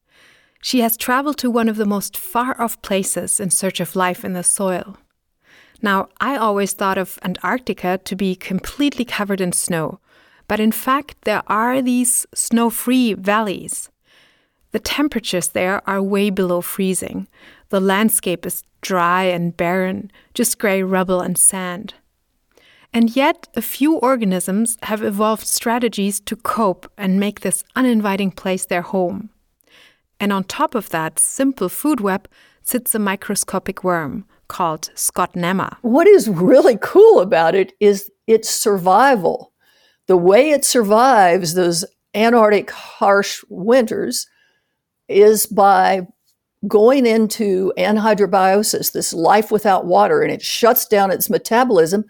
She 0.60 0.80
has 0.80 0.98
traveled 0.98 1.38
to 1.38 1.52
one 1.52 1.70
of 1.70 1.78
the 1.78 1.86
most 1.86 2.18
far 2.18 2.60
off 2.60 2.82
places 2.82 3.40
in 3.40 3.52
search 3.52 3.80
of 3.80 3.96
life 3.96 4.26
in 4.26 4.34
the 4.34 4.44
soil. 4.44 4.98
Now, 5.82 6.10
I 6.20 6.36
always 6.36 6.74
thought 6.74 6.98
of 6.98 7.18
Antarctica 7.24 8.00
to 8.06 8.16
be 8.16 8.36
completely 8.36 9.06
covered 9.06 9.42
in 9.42 9.52
snow, 9.52 10.00
but 10.48 10.60
in 10.60 10.72
fact, 10.72 11.16
there 11.24 11.44
are 11.48 11.82
these 11.82 12.26
snow 12.34 12.70
free 12.70 13.14
valleys. 13.14 13.90
The 14.72 14.80
temperatures 14.80 15.50
there 15.50 15.82
are 15.90 16.02
way 16.02 16.30
below 16.30 16.62
freezing. 16.62 17.28
The 17.70 17.82
landscape 17.82 18.46
is 18.46 18.64
dry 18.82 19.24
and 19.24 19.56
barren, 19.58 20.12
just 20.34 20.60
grey 20.60 20.84
rubble 20.84 21.22
and 21.22 21.38
sand. 21.38 21.96
And 22.94 23.16
yet, 23.16 23.48
a 23.56 23.62
few 23.62 23.96
organisms 23.96 24.78
have 24.84 25.02
evolved 25.02 25.48
strategies 25.48 26.20
to 26.22 26.36
cope 26.36 26.92
and 26.98 27.20
make 27.20 27.40
this 27.40 27.64
uninviting 27.76 28.32
place 28.32 28.66
their 28.66 28.82
home. 28.82 29.30
And 30.20 30.32
on 30.32 30.44
top 30.44 30.76
of 30.76 30.90
that 30.90 31.18
simple 31.18 31.70
food 31.70 32.02
web 32.02 32.28
sits 32.62 32.94
a 32.94 33.00
microscopic 33.00 33.84
worm 33.84 34.26
called 34.52 34.92
Scottnema. 34.96 35.78
What 35.82 36.08
is 36.08 36.28
really 36.28 36.78
cool 36.82 37.22
about 37.22 37.56
it 37.56 37.72
is 37.80 38.12
its 38.28 38.50
survival. 38.50 39.54
The 40.08 40.18
way 40.18 40.52
it 40.52 40.66
survives 40.66 41.54
those 41.54 41.86
Antarctic 42.14 42.70
harsh 42.70 43.42
winters 43.48 44.28
is 45.08 45.46
by 45.46 46.06
going 46.68 47.06
into 47.06 47.72
anhydrobiosis, 47.78 48.92
this 48.92 49.14
life 49.14 49.52
without 49.52 49.86
water, 49.86 50.22
and 50.22 50.34
it 50.34 50.42
shuts 50.42 50.86
down 50.86 51.12
its 51.12 51.30
metabolism. 51.30 52.04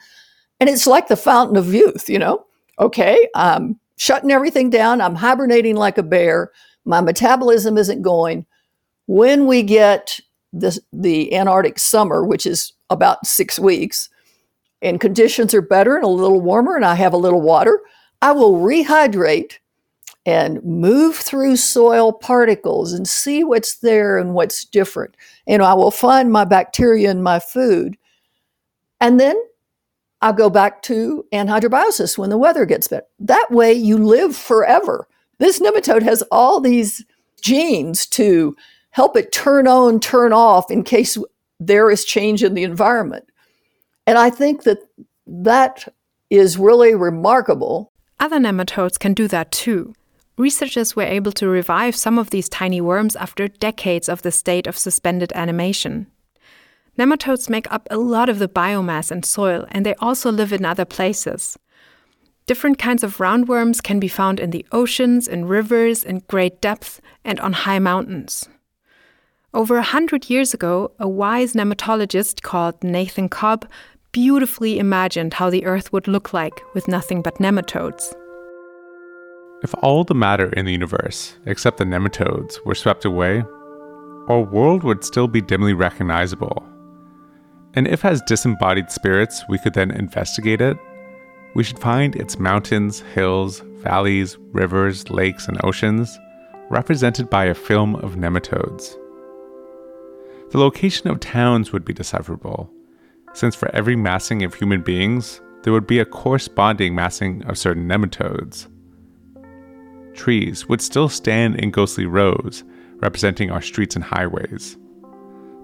And 0.60 0.68
it's 0.68 0.88
like 0.88 1.10
the 1.10 1.16
fountain 1.16 1.58
of 1.58 1.72
youth, 1.74 2.10
you 2.10 2.18
know? 2.18 2.44
Okay, 2.80 3.30
I'm 3.36 3.80
shutting 3.98 4.32
everything 4.32 4.72
down. 4.72 5.00
I'm 5.00 5.16
hibernating 5.16 5.76
like 5.76 6.00
a 6.00 6.04
bear. 6.04 6.52
My 6.86 7.02
metabolism 7.02 7.78
isn't 7.78 8.02
going. 8.02 8.48
When 9.06 9.46
we 9.46 9.62
get 9.62 10.20
this, 10.54 10.80
the 10.92 11.34
Antarctic 11.36 11.80
summer, 11.80 12.26
which 12.26 12.46
is 12.46 12.74
about 12.90 13.26
six 13.26 13.58
weeks, 13.60 14.10
and 14.82 15.00
conditions 15.00 15.54
are 15.54 15.62
better 15.62 15.96
and 15.96 16.04
a 16.04 16.10
little 16.10 16.42
warmer, 16.42 16.76
and 16.76 16.86
I 16.86 16.96
have 16.96 17.14
a 17.14 17.18
little 17.18 17.42
water, 17.42 17.82
I 18.22 18.32
will 18.32 18.56
rehydrate 18.56 19.54
and 20.26 20.64
move 20.64 21.16
through 21.16 21.56
soil 21.56 22.14
particles 22.14 22.94
and 22.94 23.08
see 23.08 23.44
what's 23.44 23.78
there 23.78 24.18
and 24.18 24.34
what's 24.34 24.66
different. 24.66 25.16
And 25.48 25.64
I 25.64 25.74
will 25.74 25.92
find 25.92 26.32
my 26.32 26.46
bacteria 26.46 27.10
in 27.10 27.24
my 27.24 27.40
food. 27.40 27.98
And 29.00 29.20
then 29.20 29.36
I'll 30.22 30.34
go 30.34 30.50
back 30.50 30.84
to 30.84 31.26
anhydrobiosis 31.34 32.18
when 32.18 32.30
the 32.30 32.38
weather 32.38 32.66
gets 32.66 32.88
better. 32.88 33.06
That 33.20 33.48
way 33.50 33.74
you 33.74 33.98
live 33.98 34.36
forever. 34.36 35.08
This 35.40 35.60
nematode 35.60 36.04
has 36.04 36.22
all 36.32 36.60
these 36.60 37.04
genes 37.42 38.06
to 38.08 38.56
help 38.92 39.18
it 39.18 39.32
turn 39.32 39.68
on, 39.68 40.00
turn 40.00 40.32
off 40.34 40.70
in 40.70 40.84
case 40.84 41.18
there 41.60 41.90
is 41.90 42.06
change 42.06 42.44
in 42.44 42.54
the 42.54 42.64
environment. 42.64 43.26
And 44.06 44.18
I 44.18 44.30
think 44.30 44.64
that 44.64 44.80
that 45.28 45.88
is 46.30 46.58
really 46.58 46.96
remarkable. 46.96 47.92
Other 48.20 48.38
nematodes 48.38 49.00
can 49.00 49.14
do 49.14 49.28
that 49.28 49.52
too. 49.52 49.94
Researchers 50.38 50.96
were 50.96 51.04
able 51.04 51.32
to 51.34 51.48
revive 51.48 51.96
some 51.96 52.18
of 52.18 52.30
these 52.30 52.50
tiny 52.50 52.82
worms 52.82 53.16
after 53.16 53.48
decades 53.48 54.10
of 54.10 54.22
the 54.22 54.32
state 54.32 54.66
of 54.66 54.78
suspended 54.78 55.32
animation. 55.36 56.08
Nematodes 56.98 57.50
make 57.50 57.72
up 57.72 57.88
a 57.92 57.98
lot 57.98 58.28
of 58.28 58.40
the 58.40 58.48
biomass 58.48 59.12
in 59.12 59.24
soil 59.24 59.66
and 59.72 59.86
they 59.86 59.96
also 59.96 60.32
live 60.32 60.52
in 60.52 60.66
other 60.66 60.86
places. 60.86 61.58
Different 62.48 62.80
kinds 62.80 63.04
of 63.04 63.18
roundworms 63.18 63.82
can 63.82 64.00
be 64.00 64.08
found 64.08 64.40
in 64.40 64.50
the 64.50 64.66
oceans, 64.72 65.28
in 65.28 65.46
rivers, 65.46 66.04
in 66.04 66.24
great 66.28 66.60
depths, 66.60 67.00
and 67.24 67.40
on 67.40 67.54
high 67.54 67.80
mountains. 67.80 68.50
Over 69.54 69.76
a 69.76 69.84
hundred 69.84 70.30
years 70.30 70.54
ago, 70.54 70.94
a 70.98 71.10
wise 71.10 71.56
nematologist 71.56 72.42
called 72.42 72.82
Nathan 72.82 73.28
Cobb 73.28 73.68
beautifully 74.14 74.80
imagined 74.80 75.34
how 75.34 75.50
the 75.50 75.66
Earth 75.66 75.92
would 75.92 76.08
look 76.08 76.32
like 76.32 76.62
with 76.74 76.88
nothing 76.88 77.22
but 77.22 77.36
nematodes. 77.36 78.14
If 79.62 79.76
all 79.84 80.06
the 80.06 80.16
matter 80.16 80.48
in 80.54 80.66
the 80.66 80.72
universe, 80.72 81.36
except 81.46 81.80
the 81.80 81.84
nematodes, 81.84 82.66
were 82.66 82.76
swept 82.76 83.04
away, 83.04 83.44
our 84.30 84.40
world 84.40 84.84
would 84.86 85.04
still 85.04 85.28
be 85.28 85.42
dimly 85.42 85.74
recognizable. 85.74 86.66
And 87.74 87.90
if, 87.90 88.06
as 88.06 88.22
disembodied 88.22 88.90
spirits, 88.90 89.44
we 89.50 89.60
could 89.60 89.74
then 89.74 89.92
investigate 89.92 90.62
it, 90.62 90.78
we 91.56 91.64
should 91.66 91.80
find 91.80 92.16
its 92.16 92.40
mountains, 92.40 93.02
hills, 93.02 93.60
valleys, 93.80 94.38
rivers, 94.54 95.10
lakes, 95.10 95.50
and 95.50 95.60
oceans 95.66 96.18
represented 96.70 97.30
by 97.30 97.44
a 97.44 97.54
film 97.54 97.96
of 97.96 98.16
nematodes. 98.16 98.96
The 100.52 100.60
location 100.60 101.10
of 101.10 101.22
towns 101.22 101.72
would 101.72 101.86
be 101.86 101.94
decipherable, 101.94 102.70
since 103.34 103.56
for 103.56 103.74
every 103.74 103.96
massing 103.96 104.44
of 104.44 104.54
human 104.54 104.82
beings, 104.82 105.42
there 105.64 105.72
would 105.72 105.88
be 105.88 106.00
a 106.00 106.06
corresponding 106.06 106.94
massing 106.94 107.42
of 107.46 107.58
certain 107.58 107.88
nematodes. 107.88 108.68
Trees 110.14 110.68
would 110.68 110.82
still 110.82 111.08
stand 111.08 111.56
in 111.56 111.72
ghostly 111.72 112.06
rows, 112.06 112.66
representing 112.98 113.50
our 113.50 113.62
streets 113.62 113.96
and 113.96 114.04
highways. 114.04 114.78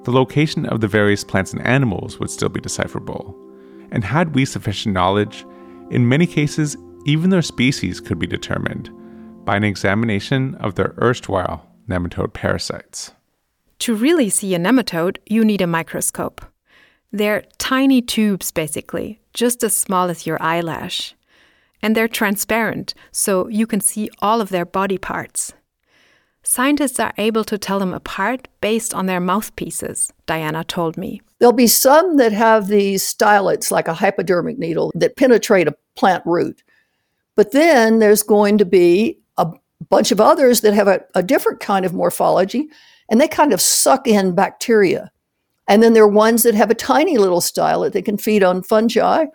The 0.04 0.14
location 0.14 0.66
of 0.68 0.80
the 0.80 0.88
various 0.88 1.26
plants 1.26 1.52
and 1.52 1.68
animals 1.68 2.18
would 2.18 2.30
still 2.30 2.48
be 2.48 2.62
decipherable, 2.62 3.36
and 3.92 4.06
had 4.06 4.36
we 4.36 4.46
sufficient 4.46 4.94
knowledge, 4.94 5.46
in 5.92 6.08
many 6.08 6.26
cases, 6.26 6.78
even 7.06 7.30
their 7.30 7.42
species 7.42 8.00
could 8.00 8.20
be 8.20 8.28
determined 8.28 8.90
by 9.44 9.58
an 9.58 9.66
examination 9.66 10.56
of 10.56 10.76
their 10.76 10.96
erstwhile 11.02 11.70
nematode 11.90 12.32
parasites. 12.32 13.12
To 13.80 13.96
really 13.96 14.30
see 14.30 14.56
a 14.56 14.60
nematode, 14.60 15.18
you 15.28 15.46
need 15.46 15.62
a 15.62 15.68
microscope. 15.68 16.42
They're 17.12 17.44
tiny 17.58 18.02
tubes, 18.02 18.52
basically, 18.52 19.22
just 19.34 19.64
as 19.64 19.76
small 19.76 20.10
as 20.10 20.26
your 20.26 20.42
eyelash. 20.42 21.16
And 21.82 21.96
they're 21.96 22.08
transparent, 22.08 22.94
so 23.12 23.48
you 23.48 23.68
can 23.68 23.82
see 23.82 24.10
all 24.20 24.42
of 24.42 24.50
their 24.50 24.66
body 24.66 24.98
parts. 24.98 25.54
Scientists 26.42 27.00
are 27.00 27.14
able 27.18 27.44
to 27.44 27.58
tell 27.58 27.78
them 27.78 27.94
apart 27.94 28.48
based 28.62 28.94
on 28.94 29.06
their 29.06 29.20
mouthpieces, 29.20 30.12
Diana 30.26 30.64
told 30.64 30.98
me. 30.98 31.22
There'll 31.40 31.54
be 31.54 31.68
some 31.68 32.18
that 32.18 32.32
have 32.32 32.68
these 32.68 33.04
stylets, 33.04 33.70
like 33.70 33.88
a 33.88 33.94
hypodermic 33.94 34.58
needle, 34.58 34.92
that 34.96 35.18
penetrate 35.18 35.68
a 35.68 35.76
plant 35.96 36.24
root. 36.26 36.64
But 37.36 37.52
then 37.52 38.00
there's 38.00 38.24
going 38.24 38.58
to 38.58 38.66
be 38.66 39.20
a 39.38 39.52
bunch 39.90 40.12
of 40.12 40.20
others 40.20 40.62
that 40.62 40.74
have 40.74 40.88
a, 40.88 41.04
a 41.14 41.22
different 41.22 41.60
kind 41.60 41.86
of 41.86 41.94
morphology 41.94 42.70
and 43.10 43.20
they 43.20 43.28
kind 43.28 43.54
of 43.54 43.62
suck 43.62 44.08
in 44.08 44.34
bacteria. 44.36 45.12
And 45.68 45.84
then 45.84 45.94
there 45.94 46.04
are 46.04 46.08
ones 46.08 46.44
that 46.44 46.56
have 46.56 46.72
a 46.72 46.76
tiny 46.76 47.18
little 47.18 47.42
stylet 47.42 47.88
that 47.88 47.94
they 47.94 48.02
can 48.02 48.18
feed 48.18 48.44
on 48.44 48.64
fungi. 48.64 49.26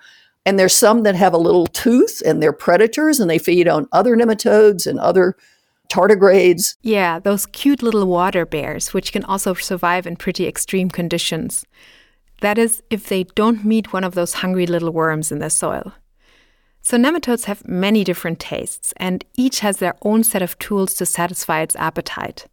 And 0.44 0.58
there's 0.58 0.74
some 0.74 1.02
that 1.02 1.14
have 1.14 1.34
a 1.34 1.38
little 1.38 1.66
tooth 1.66 2.22
and 2.24 2.42
they're 2.42 2.52
predators 2.52 3.20
and 3.20 3.30
they 3.30 3.38
feed 3.38 3.68
on 3.68 3.86
other 3.92 4.16
nematodes 4.16 4.86
and 4.86 4.98
other 4.98 5.36
tardigrades. 5.88 6.76
Yeah, 6.82 7.18
those 7.18 7.46
cute 7.46 7.82
little 7.82 8.06
water 8.06 8.46
bears, 8.46 8.94
which 8.94 9.12
can 9.12 9.24
also 9.24 9.54
survive 9.54 10.06
in 10.06 10.16
pretty 10.16 10.46
extreme 10.46 10.88
conditions. 10.90 11.64
That 12.40 12.58
is, 12.58 12.82
if 12.90 13.08
they 13.08 13.24
don't 13.24 13.64
meet 13.64 13.92
one 13.92 14.02
of 14.02 14.14
those 14.14 14.34
hungry 14.34 14.66
little 14.66 14.90
worms 14.90 15.30
in 15.30 15.38
the 15.38 15.50
soil. 15.50 15.92
So, 16.84 16.96
nematodes 16.96 17.44
have 17.44 17.68
many 17.68 18.02
different 18.02 18.40
tastes, 18.40 18.92
and 18.96 19.24
each 19.36 19.60
has 19.60 19.76
their 19.76 19.94
own 20.02 20.24
set 20.24 20.42
of 20.42 20.58
tools 20.58 20.94
to 20.94 21.06
satisfy 21.06 21.60
its 21.60 21.76
appetite. 21.76 22.46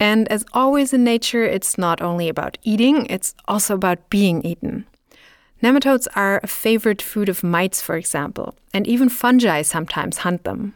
And 0.00 0.26
as 0.32 0.46
always 0.54 0.94
in 0.94 1.04
nature, 1.04 1.44
it's 1.44 1.76
not 1.76 2.00
only 2.00 2.30
about 2.30 2.56
eating, 2.62 3.04
it's 3.10 3.34
also 3.46 3.74
about 3.74 4.08
being 4.08 4.42
eaten. 4.42 4.86
Nematodes 5.62 6.08
are 6.16 6.40
a 6.42 6.46
favorite 6.46 7.02
food 7.02 7.28
of 7.28 7.44
mites, 7.44 7.82
for 7.82 7.96
example, 7.96 8.54
and 8.72 8.86
even 8.86 9.10
fungi 9.10 9.60
sometimes 9.60 10.18
hunt 10.18 10.44
them. 10.44 10.74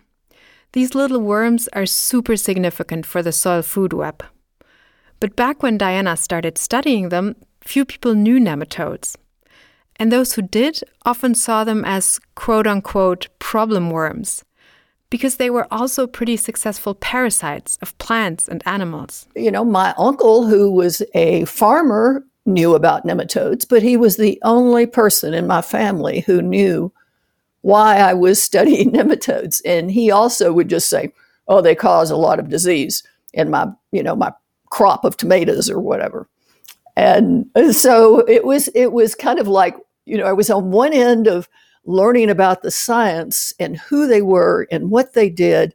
These 0.72 0.94
little 0.94 1.20
worms 1.20 1.68
are 1.72 1.86
super 1.86 2.36
significant 2.36 3.06
for 3.06 3.22
the 3.22 3.32
soil 3.32 3.62
food 3.62 3.94
web. 3.94 4.22
But 5.20 5.36
back 5.36 5.62
when 5.62 5.78
Diana 5.78 6.18
started 6.18 6.58
studying 6.58 7.08
them, 7.08 7.36
few 7.62 7.86
people 7.86 8.14
knew 8.14 8.38
nematodes. 8.38 9.16
And 9.96 10.12
those 10.12 10.34
who 10.34 10.42
did 10.42 10.82
often 11.06 11.34
saw 11.34 11.64
them 11.64 11.82
as 11.86 12.20
quote 12.34 12.66
unquote 12.66 13.28
problem 13.38 13.88
worms 13.90 14.44
because 15.14 15.36
they 15.36 15.48
were 15.48 15.68
also 15.70 16.08
pretty 16.08 16.36
successful 16.36 16.92
parasites 16.92 17.78
of 17.80 17.96
plants 17.98 18.48
and 18.48 18.64
animals. 18.66 19.28
You 19.36 19.52
know, 19.52 19.64
my 19.64 19.94
uncle, 19.96 20.44
who 20.44 20.72
was 20.72 21.02
a 21.14 21.44
farmer, 21.44 22.26
knew 22.46 22.74
about 22.74 23.06
nematodes, 23.06 23.64
but 23.68 23.80
he 23.80 23.96
was 23.96 24.16
the 24.16 24.40
only 24.42 24.86
person 24.86 25.32
in 25.32 25.46
my 25.46 25.62
family 25.62 26.22
who 26.22 26.42
knew 26.42 26.92
why 27.60 27.98
I 27.98 28.12
was 28.12 28.42
studying 28.50 28.90
nematodes. 28.90 29.62
And 29.64 29.88
he 29.88 30.10
also 30.10 30.52
would 30.52 30.68
just 30.68 30.88
say, 30.88 31.12
oh, 31.46 31.60
they 31.60 31.76
cause 31.76 32.10
a 32.10 32.16
lot 32.16 32.40
of 32.40 32.48
disease 32.48 33.04
in 33.32 33.50
my, 33.50 33.68
you 33.92 34.02
know, 34.02 34.16
my 34.16 34.32
crop 34.70 35.04
of 35.04 35.16
tomatoes 35.16 35.70
or 35.70 35.78
whatever. 35.78 36.28
And 36.96 37.48
so 37.70 38.18
it 38.26 38.44
was 38.44 38.66
it 38.74 38.90
was 38.90 39.14
kind 39.14 39.38
of 39.38 39.46
like, 39.46 39.76
you 40.06 40.18
know, 40.18 40.26
I 40.26 40.32
was 40.32 40.50
on 40.50 40.72
one 40.72 40.92
end 40.92 41.28
of 41.28 41.48
learning 41.84 42.30
about 42.30 42.62
the 42.62 42.70
science 42.70 43.52
and 43.58 43.76
who 43.76 44.06
they 44.06 44.22
were 44.22 44.66
and 44.70 44.90
what 44.90 45.14
they 45.14 45.28
did 45.28 45.74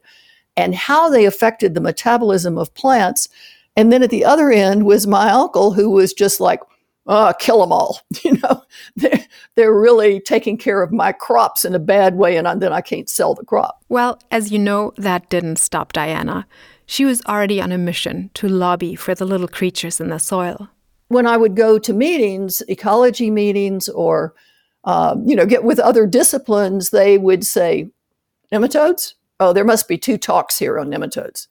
and 0.56 0.74
how 0.74 1.08
they 1.08 1.24
affected 1.24 1.74
the 1.74 1.80
metabolism 1.80 2.58
of 2.58 2.74
plants. 2.74 3.28
And 3.76 3.92
then 3.92 4.02
at 4.02 4.10
the 4.10 4.24
other 4.24 4.50
end 4.50 4.84
was 4.84 5.06
my 5.06 5.30
uncle, 5.30 5.72
who 5.72 5.90
was 5.90 6.12
just 6.12 6.40
like, 6.40 6.60
oh, 7.06 7.32
kill 7.38 7.60
them 7.60 7.72
all. 7.72 8.00
You 8.22 8.36
know, 8.42 8.62
they're, 8.96 9.26
they're 9.56 9.78
really 9.78 10.20
taking 10.20 10.58
care 10.58 10.82
of 10.82 10.92
my 10.92 11.10
crops 11.12 11.64
in 11.64 11.74
a 11.74 11.78
bad 11.78 12.16
way, 12.16 12.36
and 12.36 12.60
then 12.60 12.72
I 12.72 12.80
can't 12.80 13.08
sell 13.08 13.34
the 13.34 13.44
crop. 13.44 13.82
Well, 13.88 14.20
as 14.30 14.52
you 14.52 14.58
know, 14.58 14.92
that 14.98 15.30
didn't 15.30 15.56
stop 15.56 15.92
Diana. 15.92 16.46
She 16.86 17.04
was 17.04 17.22
already 17.26 17.60
on 17.62 17.72
a 17.72 17.78
mission 17.78 18.30
to 18.34 18.48
lobby 18.48 18.94
for 18.94 19.14
the 19.14 19.24
little 19.24 19.48
creatures 19.48 20.00
in 20.00 20.08
the 20.08 20.18
soil. 20.18 20.68
When 21.08 21.26
I 21.26 21.36
would 21.36 21.56
go 21.56 21.78
to 21.78 21.92
meetings, 21.92 22.62
ecology 22.68 23.30
meetings, 23.30 23.88
or 23.88 24.34
um, 24.84 25.26
you 25.26 25.36
know, 25.36 25.46
get 25.46 25.64
with 25.64 25.78
other 25.78 26.06
disciplines, 26.06 26.90
they 26.90 27.18
would 27.18 27.44
say, 27.44 27.90
nematodes? 28.52 29.14
Oh, 29.38 29.52
there 29.52 29.64
must 29.64 29.88
be 29.88 29.98
two 29.98 30.18
talks 30.18 30.58
here 30.58 30.78
on 30.78 30.88
nematodes. 30.88 31.48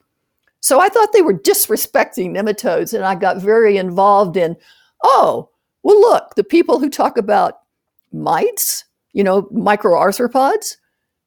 So 0.61 0.79
I 0.79 0.89
thought 0.89 1.13
they 1.13 1.21
were 1.21 1.33
disrespecting 1.33 2.31
nematodes, 2.31 2.93
and 2.93 3.05
I 3.05 3.15
got 3.15 3.37
very 3.37 3.77
involved 3.77 4.35
in, 4.35 4.57
oh, 5.03 5.49
well, 5.83 5.99
look, 5.99 6.35
the 6.35 6.43
people 6.43 6.79
who 6.79 6.89
talk 6.89 7.17
about 7.17 7.59
mites, 8.11 8.85
you 9.13 9.23
know, 9.23 9.43
microarthropods, 9.43 10.77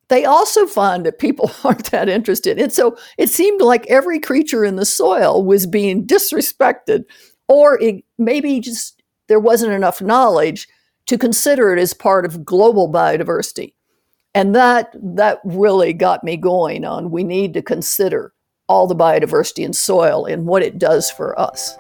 they 0.09 0.25
also 0.25 0.67
find 0.67 1.07
that 1.07 1.19
people 1.19 1.51
aren't 1.65 1.91
that 1.91 2.09
interested. 2.09 2.59
And 2.59 2.73
so 2.73 2.99
it 3.17 3.31
seemed 3.31 3.63
like 3.63 3.87
every 3.87 4.21
creature 4.21 4.65
in 4.65 4.77
the 4.77 4.85
soil 4.85 5.45
was 5.45 5.67
being 5.67 6.07
disrespected, 6.07 7.05
or 7.49 7.81
it, 7.81 8.05
maybe 8.19 8.61
just 8.61 9.03
there 9.29 9.41
wasn't 9.41 9.73
enough 9.73 10.03
knowledge 10.03 10.69
to 11.07 11.19
consider 11.19 11.73
it 11.75 11.81
as 11.81 11.95
part 11.95 12.25
of 12.25 12.45
global 12.45 12.91
biodiversity. 12.91 13.75
And 14.35 14.55
that 14.55 14.95
that 15.03 15.41
really 15.45 15.93
got 15.93 16.25
me 16.25 16.37
going 16.37 16.85
on 16.85 17.11
we 17.11 17.23
need 17.23 17.53
to 17.55 17.63
consider 17.63 18.33
all 18.69 18.87
the 18.87 18.97
biodiversity 18.97 19.65
in 19.65 19.73
soil 19.73 20.25
and 20.25 20.47
what 20.47 20.63
it 20.63 20.79
does 20.79 21.11
for 21.11 21.39
us. 21.39 21.77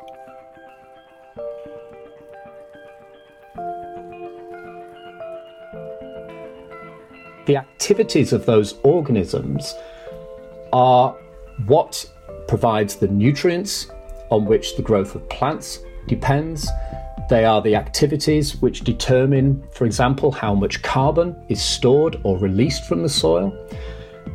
The 7.46 7.56
activities 7.56 8.32
of 8.32 8.46
those 8.46 8.74
organisms 8.82 9.74
are 10.72 11.16
what 11.66 12.08
provides 12.46 12.96
the 12.96 13.08
nutrients 13.08 13.90
on 14.30 14.44
which 14.44 14.76
the 14.76 14.82
growth 14.82 15.14
of 15.14 15.28
plants 15.28 15.80
depends. 16.06 16.68
They 17.28 17.44
are 17.44 17.62
the 17.62 17.76
activities 17.76 18.60
which 18.60 18.80
determine, 18.80 19.62
for 19.72 19.84
example, 19.84 20.30
how 20.32 20.54
much 20.54 20.82
carbon 20.82 21.36
is 21.48 21.62
stored 21.62 22.20
or 22.24 22.38
released 22.38 22.84
from 22.86 23.02
the 23.02 23.08
soil. 23.08 23.52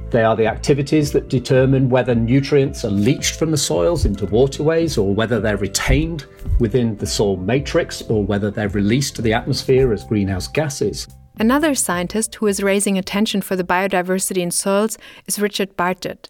They 0.09 0.23
are 0.23 0.37
the 0.37 0.47
activities 0.47 1.11
that 1.11 1.27
determine 1.27 1.89
whether 1.89 2.15
nutrients 2.15 2.85
are 2.85 2.89
leached 2.89 3.35
from 3.35 3.51
the 3.51 3.57
soils 3.57 4.05
into 4.05 4.25
waterways 4.25 4.97
or 4.97 5.13
whether 5.13 5.41
they're 5.41 5.57
retained 5.57 6.25
within 6.59 6.95
the 6.95 7.05
soil 7.05 7.35
matrix 7.35 8.01
or 8.03 8.23
whether 8.23 8.49
they're 8.49 8.69
released 8.69 9.17
to 9.17 9.21
the 9.21 9.33
atmosphere 9.33 9.91
as 9.91 10.05
greenhouse 10.05 10.47
gases. 10.47 11.07
Another 11.39 11.75
scientist 11.75 12.35
who 12.35 12.47
is 12.47 12.63
raising 12.63 12.97
attention 12.97 13.41
for 13.41 13.55
the 13.55 13.63
biodiversity 13.63 14.41
in 14.41 14.49
soils 14.49 14.97
is 15.27 15.39
Richard 15.39 15.75
Bardgett. 15.77 16.29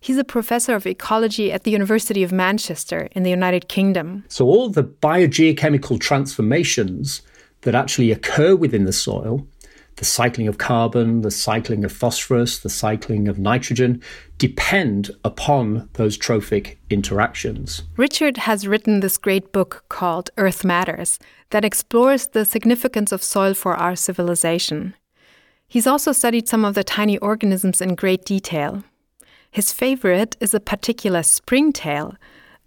He's 0.00 0.18
a 0.18 0.24
professor 0.24 0.74
of 0.74 0.86
ecology 0.86 1.52
at 1.52 1.64
the 1.64 1.70
University 1.70 2.22
of 2.22 2.32
Manchester 2.32 3.08
in 3.12 3.22
the 3.22 3.30
United 3.30 3.68
Kingdom. 3.68 4.24
So, 4.28 4.46
all 4.46 4.68
the 4.68 4.84
biogeochemical 4.84 6.00
transformations 6.00 7.22
that 7.62 7.74
actually 7.74 8.12
occur 8.12 8.54
within 8.54 8.84
the 8.84 8.92
soil 8.92 9.46
the 9.98 10.04
cycling 10.04 10.46
of 10.46 10.58
carbon, 10.58 11.22
the 11.22 11.30
cycling 11.30 11.84
of 11.84 11.90
phosphorus, 11.90 12.58
the 12.58 12.70
cycling 12.70 13.26
of 13.26 13.38
nitrogen 13.38 14.00
depend 14.38 15.10
upon 15.24 15.88
those 15.94 16.16
trophic 16.16 16.78
interactions. 16.88 17.82
Richard 17.96 18.36
has 18.38 18.66
written 18.66 19.00
this 19.00 19.18
great 19.18 19.52
book 19.52 19.84
called 19.88 20.30
Earth 20.38 20.64
Matters 20.64 21.18
that 21.50 21.64
explores 21.64 22.28
the 22.28 22.44
significance 22.44 23.10
of 23.10 23.24
soil 23.24 23.54
for 23.54 23.74
our 23.74 23.96
civilization. 23.96 24.94
He's 25.66 25.86
also 25.86 26.12
studied 26.12 26.48
some 26.48 26.64
of 26.64 26.74
the 26.74 26.84
tiny 26.84 27.18
organisms 27.18 27.80
in 27.80 27.96
great 27.96 28.24
detail. 28.24 28.84
His 29.50 29.72
favorite 29.72 30.36
is 30.40 30.54
a 30.54 30.60
particular 30.60 31.22
springtail, 31.22 32.16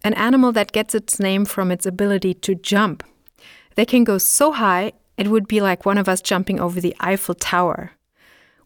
an 0.03 0.13
animal 0.15 0.51
that 0.53 0.71
gets 0.71 0.95
its 0.95 1.19
name 1.19 1.45
from 1.45 1.71
its 1.71 1.85
ability 1.85 2.33
to 2.35 2.55
jump. 2.55 3.03
They 3.75 3.85
can 3.85 4.03
go 4.03 4.17
so 4.17 4.51
high, 4.51 4.93
it 5.17 5.27
would 5.27 5.47
be 5.47 5.61
like 5.61 5.85
one 5.85 5.97
of 5.97 6.09
us 6.09 6.21
jumping 6.21 6.59
over 6.59 6.81
the 6.81 6.95
Eiffel 6.99 7.35
Tower. 7.35 7.91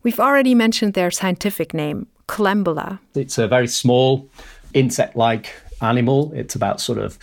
We've 0.04 0.20
already 0.20 0.56
mentioned 0.56 0.94
their 0.94 1.12
scientific 1.12 1.74
name, 1.74 2.08
Collembola. 2.28 3.00
It's 3.16 3.38
a 3.38 3.48
very 3.48 3.68
small 3.68 4.30
insect 4.74 5.16
like 5.16 5.54
animal. 5.82 6.32
It's 6.34 6.56
about 6.56 6.80
sort 6.80 7.00
of 7.00 7.20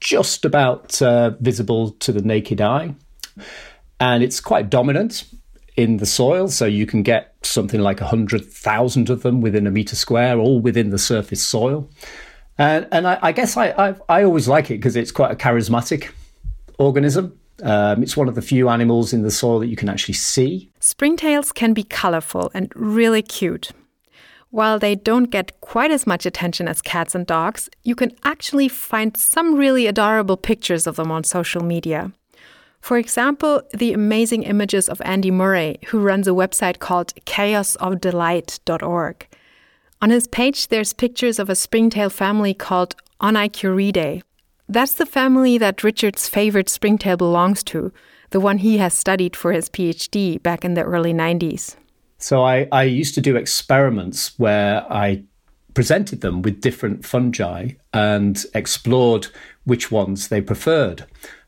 just 0.00 0.44
about 0.44 1.00
uh, 1.00 1.30
visible 1.40 1.92
to 1.92 2.12
the 2.12 2.22
naked 2.22 2.60
eye. 2.60 2.94
And 4.00 4.22
it's 4.22 4.40
quite 4.40 4.68
dominant 4.68 5.24
in 5.76 5.98
the 5.98 6.06
soil. 6.06 6.48
So 6.48 6.66
you 6.66 6.86
can 6.86 7.02
get 7.02 7.34
something 7.42 7.80
like 7.80 8.00
100,000 8.00 9.10
of 9.10 9.22
them 9.22 9.40
within 9.40 9.66
a 9.66 9.70
meter 9.70 9.96
square, 9.96 10.38
all 10.38 10.60
within 10.60 10.90
the 10.90 10.98
surface 10.98 11.42
soil. 11.42 11.88
And, 12.58 12.86
and 12.92 13.06
I, 13.06 13.18
I 13.20 13.32
guess 13.32 13.56
I, 13.56 13.70
I, 13.70 13.94
I 14.08 14.24
always 14.24 14.46
like 14.48 14.70
it 14.70 14.74
because 14.74 14.96
it's 14.96 15.10
quite 15.10 15.32
a 15.32 15.36
charismatic 15.36 16.10
organism. 16.78 17.38
Um, 17.62 18.02
it's 18.02 18.16
one 18.16 18.28
of 18.28 18.34
the 18.34 18.42
few 18.42 18.68
animals 18.68 19.12
in 19.12 19.22
the 19.22 19.30
soil 19.30 19.60
that 19.60 19.68
you 19.68 19.76
can 19.76 19.88
actually 19.88 20.14
see. 20.14 20.70
Springtails 20.80 21.54
can 21.54 21.72
be 21.72 21.84
colorful 21.84 22.50
and 22.54 22.72
really 22.74 23.22
cute. 23.22 23.72
While 24.50 24.78
they 24.78 24.94
don't 24.94 25.30
get 25.30 25.60
quite 25.60 25.90
as 25.90 26.06
much 26.06 26.26
attention 26.26 26.68
as 26.68 26.80
cats 26.80 27.14
and 27.14 27.26
dogs, 27.26 27.68
you 27.82 27.96
can 27.96 28.12
actually 28.22 28.68
find 28.68 29.16
some 29.16 29.56
really 29.56 29.88
adorable 29.88 30.36
pictures 30.36 30.86
of 30.86 30.94
them 30.94 31.10
on 31.10 31.24
social 31.24 31.64
media. 31.64 32.12
For 32.84 32.98
example, 32.98 33.62
the 33.72 33.94
amazing 33.94 34.42
images 34.42 34.90
of 34.90 35.00
Andy 35.06 35.30
Murray, 35.30 35.78
who 35.86 36.00
runs 36.00 36.28
a 36.28 36.32
website 36.32 36.80
called 36.80 37.14
chaosofdelight.org. 37.24 39.26
On 40.02 40.10
his 40.10 40.26
page, 40.26 40.68
there's 40.68 40.92
pictures 40.92 41.38
of 41.38 41.48
a 41.48 41.54
springtail 41.54 42.10
family 42.10 42.52
called 42.52 42.94
Onychiuridae. 43.22 44.20
That's 44.68 44.92
the 44.92 45.06
family 45.06 45.56
that 45.56 45.82
Richard's 45.82 46.28
favorite 46.28 46.68
springtail 46.68 47.16
belongs 47.16 47.64
to, 47.64 47.90
the 48.32 48.40
one 48.40 48.58
he 48.58 48.76
has 48.76 48.92
studied 48.92 49.34
for 49.34 49.52
his 49.52 49.70
PhD 49.70 50.42
back 50.42 50.62
in 50.62 50.74
the 50.74 50.82
early 50.82 51.14
90s. 51.14 51.76
So 52.18 52.44
I, 52.44 52.68
I 52.70 52.82
used 52.82 53.14
to 53.14 53.22
do 53.22 53.34
experiments 53.34 54.38
where 54.38 54.84
I 54.92 55.24
presented 55.72 56.20
them 56.20 56.42
with 56.42 56.60
different 56.60 57.06
fungi 57.06 57.70
and 57.94 58.44
explored 58.52 59.28
which 59.64 59.90
ones 59.90 60.28
they 60.28 60.42
preferred. 60.42 61.06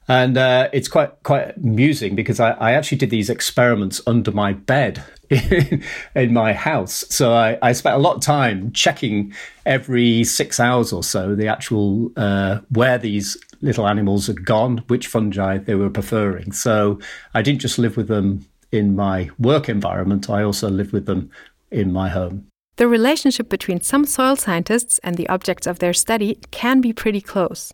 And 0.08 0.38
uh, 0.38 0.68
it's 0.72 0.88
quite 0.88 1.10
quite 1.24 1.56
amusing 1.56 2.14
because 2.14 2.38
I, 2.38 2.52
I, 2.52 2.72
actually 2.72 2.98
did 2.98 3.10
these 3.10 3.28
experiments 3.28 4.00
under 4.06 4.30
my 4.30 4.52
bed 4.52 5.02
in, 5.30 5.82
in 6.14 6.32
my 6.32 6.52
house. 6.52 7.04
So 7.08 7.32
I, 7.32 7.58
I, 7.60 7.72
spent 7.72 7.96
a 7.96 7.98
lot 7.98 8.16
of 8.16 8.22
time 8.22 8.70
checking 8.72 9.32
every 9.64 10.22
six 10.22 10.60
hours 10.60 10.92
or 10.92 11.02
so 11.02 11.34
the 11.34 11.48
actual 11.48 12.12
uh, 12.16 12.60
where 12.68 12.98
these 12.98 13.36
little 13.62 13.88
animals 13.88 14.28
had 14.28 14.44
gone, 14.44 14.78
which 14.86 15.08
fungi 15.08 15.58
they 15.58 15.74
were 15.74 15.90
preferring. 15.90 16.52
So 16.52 17.00
I 17.34 17.42
didn't 17.42 17.60
just 17.60 17.78
live 17.78 17.96
with 17.96 18.06
them 18.06 18.46
in 18.70 18.94
my 18.94 19.30
work 19.38 19.68
environment; 19.68 20.30
I 20.30 20.44
also 20.44 20.70
lived 20.70 20.92
with 20.92 21.06
them 21.06 21.30
in 21.72 21.92
my 21.92 22.10
home. 22.10 22.46
The 22.76 22.86
relationship 22.86 23.48
between 23.48 23.80
some 23.80 24.04
soil 24.04 24.36
scientists 24.36 24.98
and 24.98 25.16
the 25.16 25.28
objects 25.28 25.66
of 25.66 25.78
their 25.78 25.94
study 25.94 26.38
can 26.50 26.80
be 26.80 26.92
pretty 26.92 27.22
close. 27.22 27.72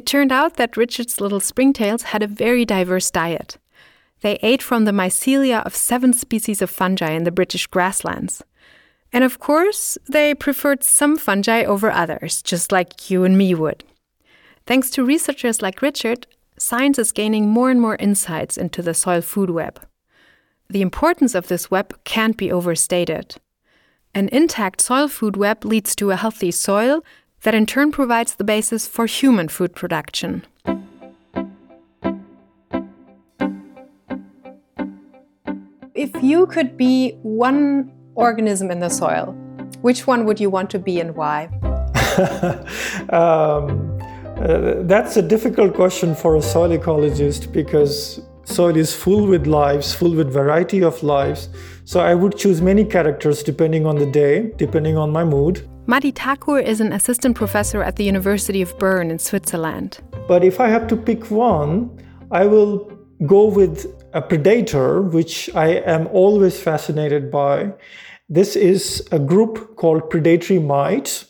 It 0.00 0.06
turned 0.06 0.32
out 0.32 0.56
that 0.56 0.78
Richard's 0.78 1.20
little 1.20 1.40
springtails 1.40 2.04
had 2.04 2.22
a 2.22 2.26
very 2.26 2.64
diverse 2.64 3.10
diet. 3.10 3.58
They 4.22 4.38
ate 4.40 4.62
from 4.62 4.86
the 4.86 4.92
mycelia 4.92 5.62
of 5.66 5.76
seven 5.76 6.14
species 6.14 6.62
of 6.62 6.70
fungi 6.70 7.10
in 7.10 7.24
the 7.24 7.30
British 7.30 7.66
grasslands. 7.66 8.42
And 9.12 9.24
of 9.24 9.38
course, 9.38 9.98
they 10.08 10.34
preferred 10.34 10.82
some 10.82 11.18
fungi 11.18 11.64
over 11.64 11.90
others, 11.90 12.40
just 12.40 12.72
like 12.72 13.10
you 13.10 13.24
and 13.24 13.36
me 13.36 13.54
would. 13.54 13.84
Thanks 14.64 14.88
to 14.92 15.04
researchers 15.04 15.60
like 15.60 15.82
Richard, 15.82 16.26
science 16.56 16.98
is 16.98 17.12
gaining 17.12 17.50
more 17.50 17.70
and 17.70 17.78
more 17.78 17.96
insights 17.96 18.56
into 18.56 18.80
the 18.80 18.94
soil 18.94 19.20
food 19.20 19.50
web. 19.50 19.82
The 20.70 20.80
importance 20.80 21.34
of 21.34 21.48
this 21.48 21.70
web 21.70 21.94
can't 22.04 22.38
be 22.38 22.50
overstated. 22.50 23.36
An 24.14 24.30
intact 24.32 24.80
soil 24.80 25.08
food 25.08 25.36
web 25.36 25.62
leads 25.66 25.94
to 25.96 26.10
a 26.10 26.16
healthy 26.16 26.52
soil 26.52 27.04
that 27.42 27.54
in 27.54 27.66
turn 27.66 27.90
provides 27.90 28.34
the 28.34 28.44
basis 28.44 28.86
for 28.86 29.06
human 29.06 29.48
food 29.48 29.74
production. 29.74 30.44
If 35.94 36.22
you 36.22 36.46
could 36.46 36.76
be 36.76 37.12
one 37.22 37.92
organism 38.14 38.70
in 38.70 38.80
the 38.80 38.88
soil, 38.88 39.32
which 39.82 40.06
one 40.06 40.24
would 40.24 40.40
you 40.40 40.50
want 40.50 40.70
to 40.70 40.78
be 40.78 41.00
and 41.00 41.14
why? 41.14 41.46
um, 43.10 43.98
uh, 44.38 44.82
that's 44.82 45.16
a 45.16 45.22
difficult 45.22 45.74
question 45.74 46.14
for 46.14 46.36
a 46.36 46.42
soil 46.42 46.76
ecologist 46.76 47.52
because 47.52 48.20
soil 48.44 48.76
is 48.76 48.94
full 48.94 49.26
with 49.26 49.46
lives, 49.46 49.94
full 49.94 50.14
with 50.14 50.32
variety 50.32 50.82
of 50.82 51.02
lives. 51.02 51.48
So 51.84 52.00
I 52.00 52.14
would 52.14 52.36
choose 52.36 52.62
many 52.62 52.84
characters 52.84 53.42
depending 53.42 53.86
on 53.86 53.96
the 53.96 54.06
day, 54.06 54.52
depending 54.56 54.96
on 54.96 55.10
my 55.10 55.24
mood. 55.24 55.68
Madi 55.90 56.12
Thakur 56.12 56.60
is 56.60 56.80
an 56.80 56.92
assistant 56.92 57.34
professor 57.34 57.82
at 57.82 57.96
the 57.96 58.04
University 58.04 58.62
of 58.62 58.78
Bern 58.78 59.10
in 59.10 59.18
Switzerland. 59.18 59.98
But 60.28 60.44
if 60.44 60.60
I 60.60 60.68
have 60.68 60.86
to 60.86 60.96
pick 60.96 61.32
one, 61.32 61.90
I 62.30 62.46
will 62.46 62.96
go 63.26 63.46
with 63.46 63.92
a 64.12 64.22
predator, 64.22 65.02
which 65.02 65.52
I 65.52 65.82
am 65.94 66.06
always 66.12 66.62
fascinated 66.62 67.28
by. 67.28 67.72
This 68.28 68.54
is 68.54 69.04
a 69.10 69.18
group 69.18 69.74
called 69.74 70.08
predatory 70.10 70.60
mites. 70.60 71.26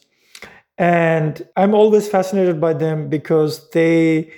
And 0.76 1.40
I'm 1.56 1.72
always 1.72 2.06
fascinated 2.06 2.60
by 2.60 2.74
them 2.74 3.08
because 3.08 3.70
they 3.70 4.30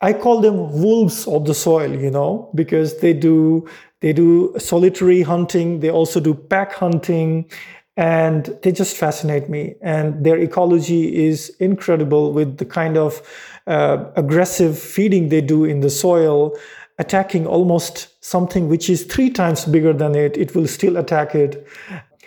I 0.00 0.12
call 0.12 0.40
them 0.40 0.82
wolves 0.82 1.26
of 1.26 1.46
the 1.46 1.54
soil, 1.54 1.90
you 1.90 2.10
know, 2.10 2.50
because 2.54 2.98
they 2.98 3.12
do 3.12 3.68
they 4.00 4.12
do 4.12 4.54
solitary 4.58 5.22
hunting, 5.22 5.80
they 5.80 5.90
also 5.90 6.20
do 6.20 6.34
pack 6.34 6.72
hunting, 6.72 7.48
and 7.96 8.56
they 8.62 8.72
just 8.72 8.96
fascinate 8.96 9.48
me. 9.48 9.74
And 9.80 10.24
their 10.24 10.38
ecology 10.38 11.26
is 11.26 11.50
incredible 11.60 12.32
with 12.32 12.58
the 12.58 12.64
kind 12.64 12.96
of 12.96 13.22
uh, 13.66 14.04
aggressive 14.16 14.78
feeding 14.78 15.28
they 15.30 15.40
do 15.40 15.64
in 15.64 15.80
the 15.80 15.90
soil, 15.90 16.56
attacking 16.98 17.46
almost 17.46 18.22
something 18.24 18.68
which 18.68 18.90
is 18.90 19.04
three 19.04 19.30
times 19.30 19.64
bigger 19.64 19.92
than 19.92 20.14
it. 20.14 20.36
It 20.36 20.54
will 20.54 20.66
still 20.66 20.96
attack 20.96 21.34
it. 21.34 21.66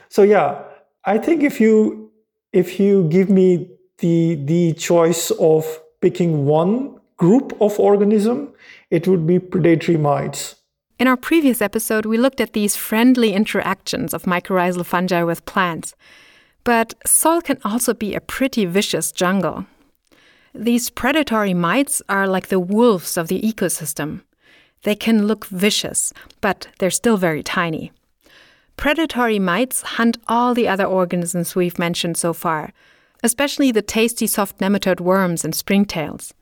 So 0.09 0.23
yeah, 0.23 0.63
I 1.05 1.17
think 1.17 1.43
if 1.43 1.61
you 1.61 2.11
if 2.51 2.79
you 2.79 3.07
give 3.09 3.29
me 3.29 3.69
the 3.99 4.35
the 4.45 4.73
choice 4.73 5.31
of 5.31 5.65
picking 6.01 6.45
one 6.45 6.99
group 7.17 7.55
of 7.61 7.79
organism, 7.79 8.53
it 8.89 9.07
would 9.07 9.27
be 9.27 9.37
predatory 9.39 9.97
mites. 9.97 10.55
In 10.99 11.07
our 11.07 11.15
previous 11.15 11.61
episode, 11.61 12.05
we 12.05 12.17
looked 12.17 12.41
at 12.41 12.51
these 12.51 12.75
friendly 12.75 13.31
interactions 13.31 14.13
of 14.13 14.23
mycorrhizal 14.23 14.85
fungi 14.85 15.23
with 15.23 15.45
plants. 15.45 15.95
But 16.65 16.93
soil 17.05 17.39
can 17.39 17.57
also 17.63 17.93
be 17.93 18.13
a 18.13 18.19
pretty 18.19 18.65
vicious 18.65 19.13
jungle. 19.13 19.65
These 20.53 20.89
predatory 20.89 21.53
mites 21.53 22.01
are 22.09 22.27
like 22.27 22.49
the 22.49 22.59
wolves 22.59 23.15
of 23.15 23.29
the 23.29 23.41
ecosystem. 23.41 24.23
They 24.83 24.95
can 24.95 25.25
look 25.25 25.45
vicious, 25.45 26.11
but 26.41 26.67
they're 26.79 26.89
still 26.91 27.15
very 27.15 27.43
tiny. 27.43 27.93
Predatory 28.75 29.39
mites 29.39 29.81
hunt 29.81 30.17
all 30.27 30.53
the 30.53 30.67
other 30.67 30.85
organisms 30.85 31.55
we've 31.55 31.79
mentioned 31.79 32.17
so 32.17 32.33
far, 32.33 32.73
especially 33.23 33.71
the 33.71 33.81
tasty 33.81 34.27
soft 34.27 34.57
nematode 34.59 34.99
worms 34.99 35.45
and 35.45 35.53
springtails. 35.53 36.33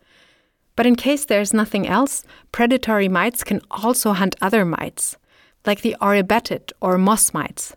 But 0.77 0.85
in 0.85 0.95
case 0.95 1.25
there's 1.25 1.53
nothing 1.53 1.85
else, 1.87 2.23
predatory 2.53 3.09
mites 3.09 3.43
can 3.43 3.59
also 3.69 4.13
hunt 4.13 4.35
other 4.41 4.63
mites, 4.63 5.17
like 5.65 5.81
the 5.81 5.97
Oribatid 5.99 6.71
or 6.79 6.97
moss 6.97 7.33
mites. 7.33 7.75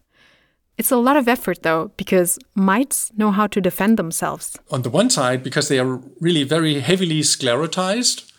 It's 0.78 0.92
a 0.92 0.96
lot 0.96 1.16
of 1.16 1.26
effort 1.26 1.62
though, 1.62 1.90
because 1.96 2.38
mites 2.54 3.10
know 3.16 3.32
how 3.32 3.48
to 3.48 3.60
defend 3.60 3.98
themselves. 3.98 4.56
On 4.70 4.82
the 4.82 4.90
one 4.90 5.10
side, 5.10 5.42
because 5.42 5.66
they 5.66 5.80
are 5.80 6.00
really 6.20 6.44
very 6.44 6.80
heavily 6.80 7.22
sclerotized, 7.22 8.30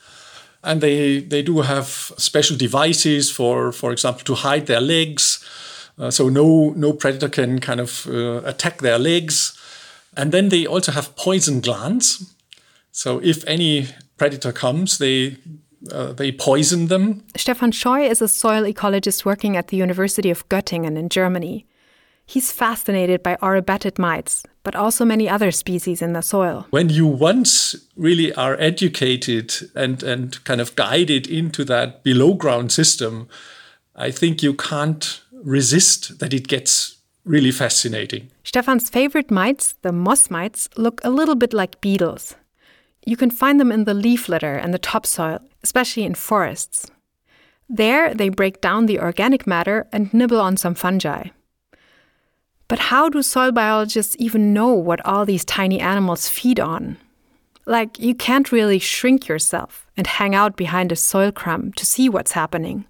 and 0.63 0.79
they, 0.79 1.19
they 1.19 1.41
do 1.41 1.61
have 1.61 1.87
special 2.17 2.55
devices 2.55 3.29
for, 3.29 3.71
for 3.73 3.91
example, 3.91 4.23
to 4.23 4.35
hide 4.35 4.67
their 4.67 4.81
legs 4.81 5.43
uh, 6.01 6.09
so 6.09 6.29
no 6.29 6.73
no 6.75 6.93
predator 6.93 7.29
can 7.29 7.59
kind 7.59 7.79
of 7.79 8.07
uh, 8.07 8.41
attack 8.43 8.81
their 8.81 8.97
legs, 8.97 9.57
and 10.15 10.31
then 10.31 10.49
they 10.49 10.65
also 10.65 10.91
have 10.91 11.15
poison 11.15 11.61
glands. 11.61 12.33
So 12.91 13.19
if 13.19 13.43
any 13.47 13.87
predator 14.17 14.51
comes, 14.51 14.97
they 14.97 15.37
uh, 15.91 16.13
they 16.13 16.31
poison 16.31 16.87
them. 16.87 17.23
Stefan 17.35 17.71
Scheu 17.71 18.07
is 18.09 18.21
a 18.21 18.27
soil 18.27 18.63
ecologist 18.63 19.25
working 19.25 19.57
at 19.57 19.69
the 19.69 19.77
University 19.77 20.29
of 20.29 20.47
Göttingen 20.49 20.95
in 20.97 21.09
Germany. 21.09 21.65
He's 22.25 22.51
fascinated 22.51 23.23
by 23.23 23.35
Oribatid 23.41 23.97
mites, 23.97 24.43
but 24.63 24.75
also 24.75 25.05
many 25.05 25.27
other 25.27 25.51
species 25.51 26.01
in 26.01 26.13
the 26.13 26.21
soil. 26.21 26.67
When 26.69 26.89
you 26.89 27.07
once 27.07 27.75
really 27.95 28.31
are 28.35 28.55
educated 28.59 29.53
and, 29.75 30.03
and 30.03 30.41
kind 30.43 30.61
of 30.61 30.75
guided 30.75 31.27
into 31.27 31.65
that 31.65 32.03
below 32.03 32.35
ground 32.35 32.71
system, 32.71 33.27
I 33.95 34.11
think 34.11 34.43
you 34.43 34.53
can't 34.53 35.21
resist 35.43 36.19
that 36.19 36.33
it 36.33 36.47
gets 36.47 36.97
really 37.25 37.51
fascinating. 37.51 38.29
Stefan's 38.43 38.89
favorite 38.89 39.29
mites, 39.29 39.73
the 39.81 39.91
moss 39.91 40.29
mites, 40.29 40.69
look 40.77 41.01
a 41.03 41.09
little 41.09 41.35
bit 41.35 41.53
like 41.53 41.81
beetles. 41.81 42.35
You 43.05 43.17
can 43.17 43.31
find 43.31 43.59
them 43.59 43.71
in 43.71 43.85
the 43.85 43.93
leaf 43.93 44.29
litter 44.29 44.55
and 44.55 44.73
the 44.73 44.79
topsoil, 44.79 45.39
especially 45.63 46.03
in 46.03 46.15
forests. 46.15 46.89
There, 47.67 48.13
they 48.13 48.29
break 48.29 48.61
down 48.61 48.85
the 48.85 48.99
organic 48.99 49.47
matter 49.47 49.87
and 49.91 50.13
nibble 50.13 50.41
on 50.41 50.57
some 50.57 50.75
fungi. 50.75 51.29
But 52.67 52.79
how 52.79 53.09
do 53.09 53.21
soil 53.21 53.51
biologists 53.51 54.15
even 54.19 54.53
know 54.53 54.73
what 54.73 55.05
all 55.05 55.25
these 55.25 55.45
tiny 55.45 55.79
animals 55.79 56.29
feed 56.29 56.59
on? 56.59 56.97
Like, 57.65 57.99
you 57.99 58.15
can't 58.15 58.51
really 58.51 58.79
shrink 58.79 59.27
yourself 59.27 59.87
and 59.95 60.07
hang 60.07 60.35
out 60.35 60.55
behind 60.55 60.91
a 60.91 60.95
soil 60.95 61.31
crumb 61.31 61.73
to 61.73 61.85
see 61.85 62.09
what's 62.09 62.31
happening 62.31 62.85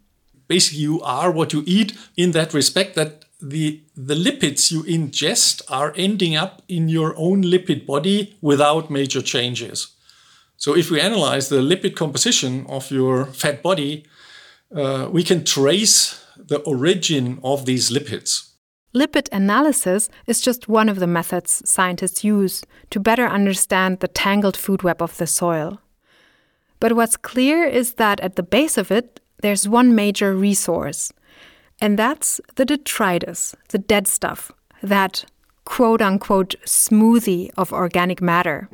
basically 0.52 0.84
you 0.84 1.02
are 1.02 1.32
what 1.32 1.54
you 1.54 1.64
eat 1.66 1.94
in 2.18 2.32
that 2.32 2.54
respect 2.54 2.94
that 3.00 3.12
the 3.54 3.66
the 4.10 4.18
lipids 4.26 4.62
you 4.74 4.82
ingest 4.96 5.62
are 5.80 5.94
ending 5.96 6.34
up 6.44 6.62
in 6.68 6.90
your 6.98 7.12
own 7.26 7.40
lipid 7.54 7.86
body 7.86 8.18
without 8.42 8.92
major 9.00 9.22
changes. 9.34 9.78
So 10.62 10.76
if 10.76 10.92
we 10.92 11.02
analyze 11.02 11.50
the 11.50 11.60
lipid 11.60 11.96
composition 11.96 12.68
of 12.70 12.92
your 12.92 13.26
fat 13.26 13.64
body, 13.64 14.06
uh, 14.76 15.10
we 15.12 15.24
can 15.24 15.44
trace 15.44 16.24
the 16.38 16.60
origin 16.60 17.40
of 17.44 17.66
these 17.66 17.90
lipids. 17.90 18.52
Lipid 18.94 19.28
analysis 19.32 20.08
is 20.28 20.40
just 20.40 20.70
one 20.70 20.88
of 20.88 21.00
the 21.00 21.08
methods 21.08 21.64
scientists 21.68 22.24
use 22.24 22.62
to 22.92 23.00
better 23.00 23.26
understand 23.26 24.02
the 24.02 24.08
tangled 24.08 24.56
food 24.56 24.84
web 24.84 25.02
of 25.02 25.18
the 25.18 25.26
soil. 25.26 25.80
But 26.80 26.94
what's 26.94 27.18
clear 27.18 27.64
is 27.64 27.96
that 27.96 28.20
at 28.20 28.36
the 28.36 28.44
base 28.44 28.78
of 28.78 28.92
it, 28.92 29.20
there's 29.42 29.68
one 29.68 29.96
major 29.96 30.36
resource, 30.36 31.12
and 31.80 31.98
that's 31.98 32.40
the 32.54 32.66
detritus, 32.66 33.56
the 33.70 33.80
dead 33.80 34.08
stuff, 34.08 34.52
that 34.84 35.26
quote 35.66 36.04
unquote 36.04 36.54
smoothie 36.68 37.50
of 37.58 37.74
organic 37.74 38.22
matter. 38.22 38.70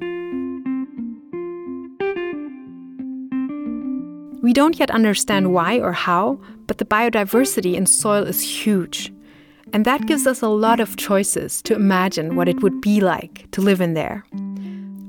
We 4.48 4.54
don't 4.54 4.80
yet 4.80 4.92
understand 4.92 5.54
why 5.54 5.78
or 5.82 5.92
how, 5.92 6.40
but 6.68 6.78
the 6.78 6.86
biodiversity 6.86 7.74
in 7.74 7.86
soil 7.86 8.24
is 8.24 8.40
huge. 8.40 9.12
And 9.74 9.84
that 9.84 10.08
gives 10.08 10.26
us 10.26 10.42
a 10.42 10.48
lot 10.48 10.80
of 10.80 10.96
choices 10.96 11.62
to 11.64 11.76
imagine 11.76 12.38
what 12.38 12.48
it 12.48 12.64
would 12.64 12.80
be 12.80 13.02
like 13.02 13.52
to 13.52 13.60
live 13.60 13.82
in 13.82 13.94
there. 13.94 14.24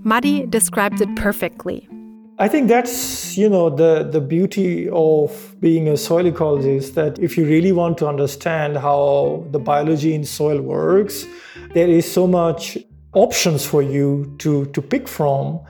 Muddy 0.03 0.45
described 0.47 1.01
it 1.01 1.15
perfectly. 1.15 1.89
I 2.41 2.49
think 2.49 2.67
that's 2.67 3.39
you 3.39 3.49
know 3.49 3.71
the 3.71 4.03
the 4.03 4.21
beauty 4.21 4.89
of 4.89 5.55
being 5.61 5.87
a 5.87 5.97
soil 5.97 6.25
ecologist 6.25 6.95
that 6.95 7.21
if 7.21 7.39
you 7.39 7.45
really 7.47 7.71
want 7.71 7.97
to 7.99 8.09
understand 8.09 8.77
how 8.77 9.47
the 9.53 9.61
biology 9.61 10.15
in 10.15 10.25
soil 10.25 10.61
works, 10.61 11.27
there 11.75 11.89
is 11.89 12.11
so 12.11 12.27
much 12.27 12.77
options 13.13 13.65
for 13.65 13.83
you 13.83 14.35
to 14.39 14.67
to 14.75 14.83
pick 14.83 15.07
from. 15.07 15.61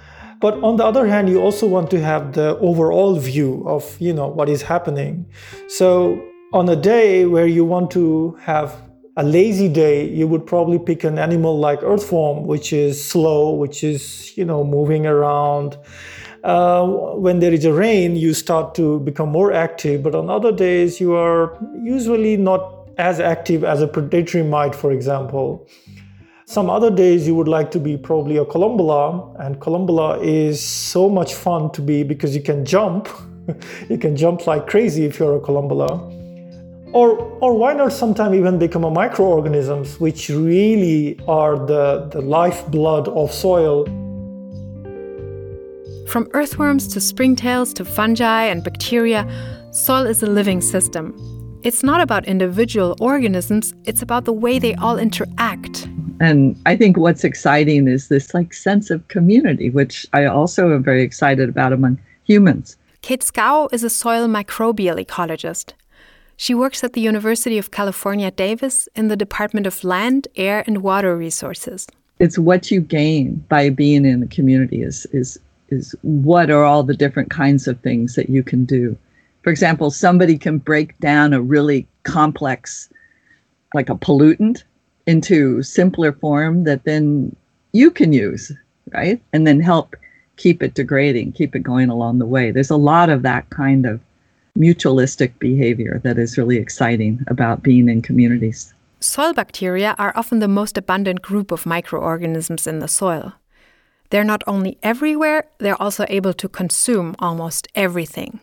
But 0.40 0.54
on 0.62 0.76
the 0.76 0.84
other 0.84 1.06
hand, 1.06 1.28
you 1.28 1.40
also 1.40 1.66
want 1.66 1.90
to 1.90 2.00
have 2.00 2.32
the 2.32 2.56
overall 2.58 3.18
view 3.18 3.64
of 3.66 4.00
you 4.00 4.12
know 4.12 4.28
what 4.28 4.48
is 4.48 4.62
happening. 4.62 5.26
So 5.68 6.20
on 6.52 6.68
a 6.68 6.76
day 6.76 7.26
where 7.26 7.46
you 7.46 7.64
want 7.64 7.90
to 7.92 8.36
have 8.42 8.80
a 9.16 9.24
lazy 9.24 9.68
day, 9.68 10.08
you 10.08 10.28
would 10.28 10.46
probably 10.46 10.78
pick 10.78 11.02
an 11.02 11.18
animal 11.18 11.58
like 11.58 11.82
earthworm, 11.82 12.46
which 12.46 12.72
is 12.72 13.04
slow, 13.04 13.52
which 13.52 13.82
is 13.82 14.36
you 14.36 14.44
know 14.44 14.64
moving 14.64 15.06
around 15.06 15.76
uh, 16.44 16.86
when 16.86 17.40
there 17.40 17.52
is 17.52 17.64
a 17.64 17.72
rain, 17.72 18.16
you 18.16 18.32
start 18.32 18.74
to 18.76 19.00
become 19.00 19.28
more 19.28 19.52
active, 19.52 20.02
but 20.02 20.14
on 20.14 20.30
other 20.30 20.52
days, 20.52 21.00
you 21.00 21.14
are 21.14 21.58
usually 21.82 22.36
not 22.36 22.90
as 22.98 23.20
active 23.20 23.64
as 23.64 23.82
a 23.82 23.88
predatory 23.88 24.44
mite, 24.44 24.74
for 24.74 24.92
example. 24.92 25.68
Some 26.48 26.70
other 26.70 26.90
days 26.90 27.26
you 27.26 27.34
would 27.34 27.46
like 27.46 27.70
to 27.72 27.78
be 27.78 27.98
probably 27.98 28.38
a 28.38 28.44
collembola, 28.46 29.38
and 29.38 29.60
collembola 29.60 30.24
is 30.24 30.64
so 30.64 31.10
much 31.10 31.34
fun 31.34 31.70
to 31.72 31.82
be 31.82 32.02
because 32.02 32.34
you 32.34 32.40
can 32.40 32.64
jump. 32.64 33.06
you 33.90 33.98
can 33.98 34.16
jump 34.16 34.46
like 34.46 34.66
crazy 34.66 35.04
if 35.04 35.18
you're 35.18 35.36
a 35.36 35.40
collembola. 35.40 35.90
Or, 36.94 37.18
or 37.42 37.52
why 37.52 37.74
not 37.74 37.92
sometime 37.92 38.32
even 38.32 38.58
become 38.58 38.82
a 38.84 38.90
microorganisms, 38.90 40.00
which 40.00 40.30
really 40.30 41.20
are 41.28 41.58
the, 41.58 42.08
the 42.12 42.22
lifeblood 42.22 43.08
of 43.08 43.30
soil. 43.30 43.84
From 46.08 46.30
earthworms 46.32 46.88
to 46.94 46.98
springtails 46.98 47.74
to 47.74 47.84
fungi 47.84 48.44
and 48.44 48.64
bacteria, 48.64 49.28
soil 49.70 50.06
is 50.06 50.22
a 50.22 50.26
living 50.26 50.62
system. 50.62 51.12
It's 51.62 51.82
not 51.82 52.00
about 52.00 52.24
individual 52.24 52.96
organisms, 53.00 53.74
it's 53.84 54.00
about 54.00 54.24
the 54.24 54.32
way 54.32 54.58
they 54.58 54.74
all 54.76 54.96
interact. 54.96 55.86
And 56.20 56.60
I 56.66 56.76
think 56.76 56.96
what's 56.96 57.24
exciting 57.24 57.88
is 57.88 58.08
this 58.08 58.34
like 58.34 58.52
sense 58.52 58.90
of 58.90 59.06
community, 59.08 59.70
which 59.70 60.06
I 60.12 60.24
also 60.24 60.74
am 60.74 60.82
very 60.82 61.02
excited 61.02 61.48
about 61.48 61.72
among 61.72 61.98
humans. 62.24 62.76
Kate 63.02 63.22
Scow 63.22 63.68
is 63.72 63.84
a 63.84 63.90
soil 63.90 64.26
microbial 64.26 65.04
ecologist. 65.04 65.72
She 66.36 66.54
works 66.54 66.84
at 66.84 66.92
the 66.92 67.00
University 67.00 67.58
of 67.58 67.70
California, 67.70 68.30
Davis 68.30 68.88
in 68.94 69.08
the 69.08 69.16
Department 69.16 69.66
of 69.66 69.82
Land, 69.82 70.28
Air, 70.36 70.62
and 70.66 70.82
Water 70.82 71.16
Resources. 71.16 71.86
It's 72.20 72.38
what 72.38 72.70
you 72.70 72.80
gain 72.80 73.44
by 73.48 73.70
being 73.70 74.04
in 74.04 74.20
the 74.20 74.26
community 74.26 74.82
is, 74.82 75.06
is 75.12 75.38
is 75.70 75.94
what 76.02 76.50
are 76.50 76.64
all 76.64 76.82
the 76.82 76.96
different 76.96 77.30
kinds 77.30 77.68
of 77.68 77.78
things 77.80 78.14
that 78.14 78.30
you 78.30 78.42
can 78.42 78.64
do. 78.64 78.96
For 79.42 79.50
example, 79.50 79.90
somebody 79.90 80.38
can 80.38 80.58
break 80.58 80.98
down 80.98 81.32
a 81.32 81.40
really 81.40 81.86
complex, 82.04 82.88
like 83.74 83.90
a 83.90 83.94
pollutant, 83.94 84.62
into 85.08 85.62
simpler 85.62 86.12
form 86.12 86.64
that 86.64 86.84
then 86.84 87.34
you 87.72 87.90
can 87.90 88.12
use, 88.12 88.52
right? 88.92 89.18
And 89.32 89.46
then 89.46 89.58
help 89.58 89.96
keep 90.36 90.62
it 90.62 90.74
degrading, 90.74 91.32
keep 91.32 91.56
it 91.56 91.62
going 91.62 91.88
along 91.88 92.18
the 92.18 92.26
way. 92.26 92.50
There's 92.50 92.70
a 92.70 92.76
lot 92.76 93.08
of 93.08 93.22
that 93.22 93.48
kind 93.48 93.86
of 93.86 94.00
mutualistic 94.56 95.32
behavior 95.38 95.98
that 96.04 96.18
is 96.18 96.36
really 96.36 96.58
exciting 96.58 97.24
about 97.26 97.62
being 97.62 97.88
in 97.88 98.02
communities. 98.02 98.74
Soil 99.00 99.32
bacteria 99.32 99.94
are 99.98 100.12
often 100.14 100.40
the 100.40 100.56
most 100.60 100.76
abundant 100.76 101.22
group 101.22 101.50
of 101.52 101.64
microorganisms 101.64 102.66
in 102.66 102.80
the 102.80 102.88
soil. 102.88 103.32
They're 104.10 104.24
not 104.24 104.42
only 104.46 104.76
everywhere, 104.82 105.44
they're 105.56 105.80
also 105.80 106.04
able 106.10 106.34
to 106.34 106.50
consume 106.50 107.16
almost 107.18 107.66
everything. 107.74 108.40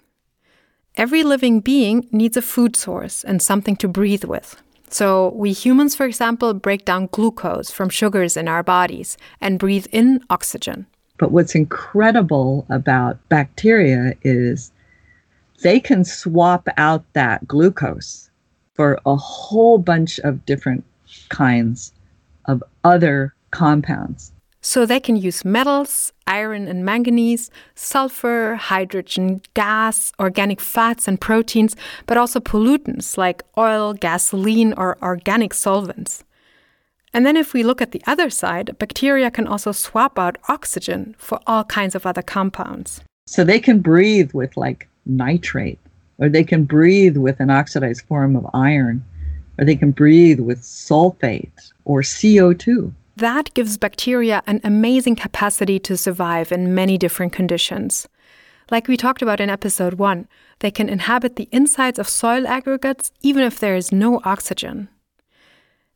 Every 0.95 1.23
living 1.23 1.59
being 1.59 2.07
needs 2.11 2.37
a 2.37 2.41
food 2.41 2.75
source 2.75 3.23
and 3.23 3.39
something 3.39 3.75
to 3.77 3.87
breathe 3.87 4.23
with. 4.23 4.55
So, 4.89 5.29
we 5.35 5.51
humans, 5.51 5.95
for 5.95 6.05
example, 6.05 6.53
break 6.53 6.85
down 6.85 7.07
glucose 7.11 7.71
from 7.71 7.89
sugars 7.89 8.37
in 8.37 8.47
our 8.47 8.63
bodies 8.63 9.17
and 9.41 9.59
breathe 9.59 9.87
in 9.91 10.23
oxygen. 10.29 10.85
But 11.17 11.31
what's 11.31 11.55
incredible 11.55 12.65
about 12.69 13.17
bacteria 13.29 14.13
is 14.21 14.71
they 15.63 15.79
can 15.79 16.03
swap 16.03 16.67
out 16.77 17.03
that 17.13 17.47
glucose 17.47 18.29
for 18.73 18.99
a 19.05 19.15
whole 19.15 19.77
bunch 19.77 20.19
of 20.19 20.45
different 20.45 20.83
kinds 21.29 21.93
of 22.45 22.61
other 22.83 23.33
compounds. 23.51 24.31
So 24.65 24.83
they 24.83 24.99
can 24.99 25.15
use 25.15 25.45
metals, 25.45 26.11
iron 26.25 26.67
and 26.67 26.83
manganese, 26.83 27.51
sulfur, 27.75 28.55
hydrogen, 28.55 29.43
gas, 29.53 30.11
organic 30.19 30.59
fats 30.59 31.07
and 31.07 31.21
proteins, 31.21 31.75
but 32.07 32.17
also 32.17 32.39
pollutants 32.39 33.15
like 33.15 33.43
oil, 33.59 33.93
gasoline, 33.93 34.73
or 34.73 34.97
organic 35.03 35.53
solvents. 35.53 36.23
And 37.13 37.27
then 37.27 37.37
if 37.37 37.53
we 37.53 37.61
look 37.61 37.79
at 37.79 37.91
the 37.91 38.01
other 38.07 38.31
side, 38.31 38.75
bacteria 38.79 39.29
can 39.29 39.45
also 39.45 39.71
swap 39.71 40.17
out 40.17 40.39
oxygen 40.49 41.15
for 41.19 41.39
all 41.45 41.63
kinds 41.65 41.93
of 41.93 42.07
other 42.07 42.23
compounds. 42.23 43.01
So 43.27 43.43
they 43.43 43.59
can 43.59 43.81
breathe 43.81 44.31
with 44.33 44.57
like 44.57 44.89
nitrate, 45.05 45.79
or 46.17 46.27
they 46.27 46.43
can 46.43 46.63
breathe 46.63 47.17
with 47.17 47.39
an 47.39 47.51
oxidized 47.51 48.01
form 48.07 48.35
of 48.35 48.47
iron, 48.55 49.05
or 49.59 49.65
they 49.65 49.75
can 49.75 49.91
breathe 49.91 50.39
with 50.39 50.61
sulfate 50.61 51.71
or 51.85 52.01
CO2. 52.01 52.91
That 53.17 53.53
gives 53.53 53.77
bacteria 53.77 54.43
an 54.45 54.59
amazing 54.63 55.15
capacity 55.15 55.79
to 55.79 55.95
survive 55.95 56.51
in 56.51 56.75
many 56.75 56.97
different 56.97 57.31
conditions. 57.31 58.07
Like 58.69 58.87
we 58.87 58.97
talked 58.97 59.21
about 59.21 59.39
in 59.39 59.49
episode 59.49 59.93
1, 59.93 60.27
they 60.59 60.71
can 60.71 60.89
inhabit 60.89 61.35
the 61.35 61.47
insides 61.51 61.99
of 61.99 62.09
soil 62.09 62.45
aggregates 62.47 63.11
even 63.21 63.43
if 63.43 63.59
there 63.59 63.75
is 63.75 63.91
no 63.91 64.19
oxygen. 64.25 64.89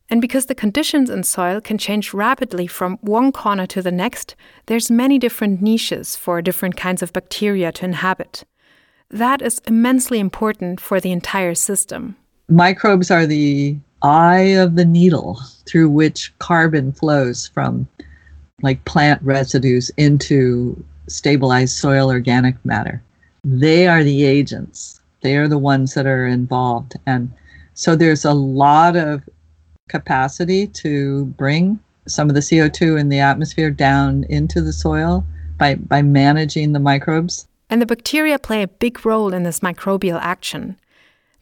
And 0.08 0.20
because 0.20 0.46
the 0.46 0.54
conditions 0.54 1.10
in 1.10 1.22
soil 1.22 1.60
can 1.60 1.78
change 1.78 2.14
rapidly 2.14 2.66
from 2.66 2.96
one 3.00 3.32
corner 3.32 3.66
to 3.66 3.82
the 3.82 3.92
next, 3.92 4.34
there's 4.66 4.90
many 4.90 5.18
different 5.18 5.62
niches 5.62 6.16
for 6.16 6.42
different 6.42 6.76
kinds 6.76 7.02
of 7.02 7.12
bacteria 7.12 7.70
to 7.72 7.84
inhabit. 7.84 8.44
That 9.10 9.42
is 9.42 9.60
immensely 9.66 10.18
important 10.18 10.80
for 10.80 11.00
the 11.00 11.12
entire 11.12 11.54
system. 11.54 12.16
Microbes 12.48 13.10
are 13.10 13.26
the 13.26 13.76
eye 14.02 14.56
of 14.56 14.76
the 14.76 14.84
needle 14.84 15.40
through 15.66 15.88
which 15.90 16.32
carbon 16.38 16.92
flows 16.92 17.48
from 17.48 17.88
like 18.62 18.84
plant 18.84 19.22
residues 19.22 19.90
into 19.96 20.82
stabilized 21.08 21.76
soil 21.76 22.10
organic 22.10 22.62
matter. 22.64 23.02
They 23.44 23.88
are 23.88 24.04
the 24.04 24.24
agents. 24.24 25.00
They 25.22 25.36
are 25.36 25.48
the 25.48 25.58
ones 25.58 25.94
that 25.94 26.06
are 26.06 26.26
involved. 26.26 26.94
And 27.06 27.30
so 27.74 27.96
there's 27.96 28.24
a 28.24 28.32
lot 28.32 28.96
of 28.96 29.22
capacity 29.88 30.66
to 30.66 31.26
bring 31.26 31.78
some 32.06 32.28
of 32.28 32.34
the 32.34 32.40
CO2 32.40 32.98
in 32.98 33.08
the 33.08 33.18
atmosphere 33.18 33.70
down 33.70 34.24
into 34.28 34.60
the 34.60 34.72
soil 34.72 35.24
by, 35.58 35.74
by 35.74 36.02
managing 36.02 36.72
the 36.72 36.78
microbes. 36.78 37.46
And 37.68 37.80
the 37.80 37.86
bacteria 37.86 38.38
play 38.38 38.62
a 38.62 38.68
big 38.68 39.04
role 39.04 39.32
in 39.32 39.42
this 39.42 39.60
microbial 39.60 40.18
action. 40.20 40.76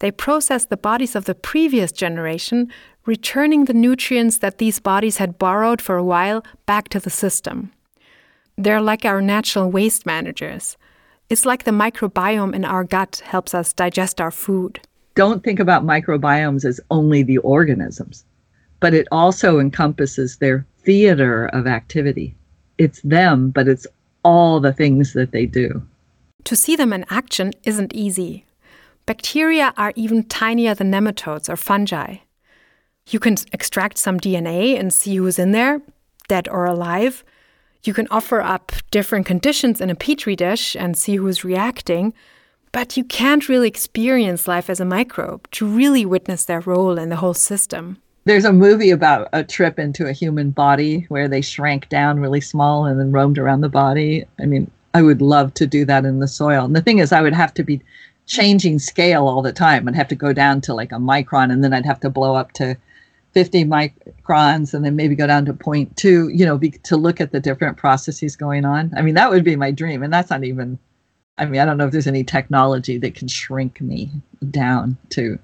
They 0.00 0.10
process 0.10 0.64
the 0.64 0.76
bodies 0.76 1.16
of 1.16 1.24
the 1.24 1.34
previous 1.34 1.92
generation, 1.92 2.70
returning 3.04 3.64
the 3.64 3.74
nutrients 3.74 4.38
that 4.38 4.58
these 4.58 4.78
bodies 4.78 5.16
had 5.16 5.38
borrowed 5.38 5.82
for 5.82 5.96
a 5.96 6.04
while 6.04 6.44
back 6.66 6.88
to 6.90 7.00
the 7.00 7.10
system. 7.10 7.72
They're 8.56 8.82
like 8.82 9.04
our 9.04 9.20
natural 9.20 9.70
waste 9.70 10.06
managers. 10.06 10.76
It's 11.30 11.44
like 11.44 11.64
the 11.64 11.70
microbiome 11.70 12.54
in 12.54 12.64
our 12.64 12.84
gut 12.84 13.22
helps 13.24 13.54
us 13.54 13.72
digest 13.72 14.20
our 14.20 14.30
food. 14.30 14.80
Don't 15.14 15.42
think 15.42 15.60
about 15.60 15.84
microbiomes 15.84 16.64
as 16.64 16.80
only 16.90 17.22
the 17.22 17.38
organisms, 17.38 18.24
but 18.80 18.94
it 18.94 19.08
also 19.10 19.58
encompasses 19.58 20.36
their 20.36 20.64
theater 20.84 21.46
of 21.48 21.66
activity. 21.66 22.34
It's 22.78 23.00
them, 23.02 23.50
but 23.50 23.68
it's 23.68 23.86
all 24.22 24.60
the 24.60 24.72
things 24.72 25.12
that 25.12 25.32
they 25.32 25.46
do. 25.46 25.82
To 26.44 26.56
see 26.56 26.76
them 26.76 26.92
in 26.92 27.04
action 27.10 27.52
isn't 27.64 27.94
easy. 27.94 28.44
Bacteria 29.08 29.72
are 29.78 29.94
even 29.96 30.22
tinier 30.24 30.74
than 30.74 30.92
nematodes 30.92 31.48
or 31.48 31.56
fungi. 31.56 32.16
You 33.08 33.18
can 33.18 33.36
extract 33.54 33.96
some 33.96 34.20
DNA 34.20 34.78
and 34.78 34.92
see 34.92 35.16
who's 35.16 35.38
in 35.38 35.52
there, 35.52 35.80
dead 36.28 36.46
or 36.46 36.66
alive. 36.66 37.24
You 37.84 37.94
can 37.94 38.06
offer 38.10 38.42
up 38.42 38.70
different 38.90 39.24
conditions 39.24 39.80
in 39.80 39.88
a 39.88 39.94
petri 39.94 40.36
dish 40.36 40.76
and 40.76 40.94
see 40.94 41.16
who's 41.16 41.42
reacting, 41.42 42.12
but 42.70 42.98
you 42.98 43.04
can't 43.04 43.48
really 43.48 43.66
experience 43.66 44.46
life 44.46 44.68
as 44.68 44.78
a 44.78 44.84
microbe 44.84 45.50
to 45.52 45.66
really 45.66 46.04
witness 46.04 46.44
their 46.44 46.60
role 46.60 46.98
in 46.98 47.08
the 47.08 47.16
whole 47.16 47.32
system. 47.32 47.96
There's 48.26 48.44
a 48.44 48.52
movie 48.52 48.90
about 48.90 49.30
a 49.32 49.42
trip 49.42 49.78
into 49.78 50.06
a 50.06 50.12
human 50.12 50.50
body 50.50 51.06
where 51.08 51.28
they 51.28 51.40
shrank 51.40 51.88
down 51.88 52.20
really 52.20 52.42
small 52.42 52.84
and 52.84 53.00
then 53.00 53.10
roamed 53.10 53.38
around 53.38 53.62
the 53.62 53.70
body. 53.70 54.26
I 54.38 54.44
mean, 54.44 54.70
I 54.92 55.00
would 55.00 55.22
love 55.22 55.54
to 55.54 55.66
do 55.66 55.84
that 55.84 56.04
in 56.04 56.18
the 56.18 56.28
soil. 56.28 56.64
And 56.64 56.76
the 56.76 56.82
thing 56.82 56.98
is, 56.98 57.12
I 57.12 57.22
would 57.22 57.34
have 57.34 57.54
to 57.54 57.62
be 57.62 57.80
changing 58.28 58.78
scale 58.78 59.26
all 59.26 59.42
the 59.42 59.52
time. 59.52 59.88
I'd 59.88 59.96
have 59.96 60.08
to 60.08 60.14
go 60.14 60.32
down 60.32 60.60
to 60.62 60.74
like 60.74 60.92
a 60.92 60.96
micron 60.96 61.50
and 61.50 61.64
then 61.64 61.72
I'd 61.72 61.86
have 61.86 62.00
to 62.00 62.10
blow 62.10 62.36
up 62.36 62.52
to 62.52 62.76
50 63.32 63.64
microns 63.64 64.74
and 64.74 64.84
then 64.84 64.94
maybe 64.94 65.14
go 65.14 65.26
down 65.26 65.44
to 65.46 65.52
0.2, 65.52 66.38
you 66.38 66.44
know, 66.44 66.56
be, 66.56 66.70
to 66.70 66.96
look 66.96 67.20
at 67.20 67.32
the 67.32 67.40
different 67.40 67.76
processes 67.76 68.36
going 68.36 68.64
on. 68.64 68.92
I 68.96 69.02
mean, 69.02 69.14
that 69.14 69.30
would 69.30 69.44
be 69.44 69.56
my 69.56 69.70
dream. 69.70 70.02
And 70.02 70.12
that's 70.12 70.30
not 70.30 70.44
even, 70.44 70.78
I 71.38 71.46
mean, 71.46 71.60
I 71.60 71.64
don't 71.64 71.78
know 71.78 71.86
if 71.86 71.92
there's 71.92 72.06
any 72.06 72.24
technology 72.24 72.98
that 72.98 73.14
can 73.14 73.28
shrink 73.28 73.80
me 73.80 74.10
down 74.50 74.96
to 75.10 75.38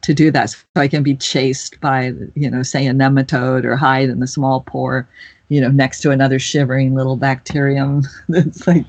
to 0.00 0.14
do 0.14 0.30
that 0.30 0.50
so 0.50 0.58
i 0.76 0.86
can 0.86 1.02
be 1.02 1.16
chased 1.16 1.80
by 1.80 2.12
you 2.36 2.48
know 2.48 2.62
say 2.62 2.86
a 2.86 2.92
nematode 2.92 3.64
or 3.64 3.74
hide 3.74 4.08
in 4.08 4.20
the 4.20 4.28
small 4.28 4.60
pore 4.60 5.08
you 5.48 5.60
know, 5.60 5.70
next 5.70 6.00
to 6.02 6.10
another 6.10 6.38
shivering 6.38 6.94
little 6.94 7.16
bacterium 7.16 8.02
that's 8.28 8.66
like 8.66 8.84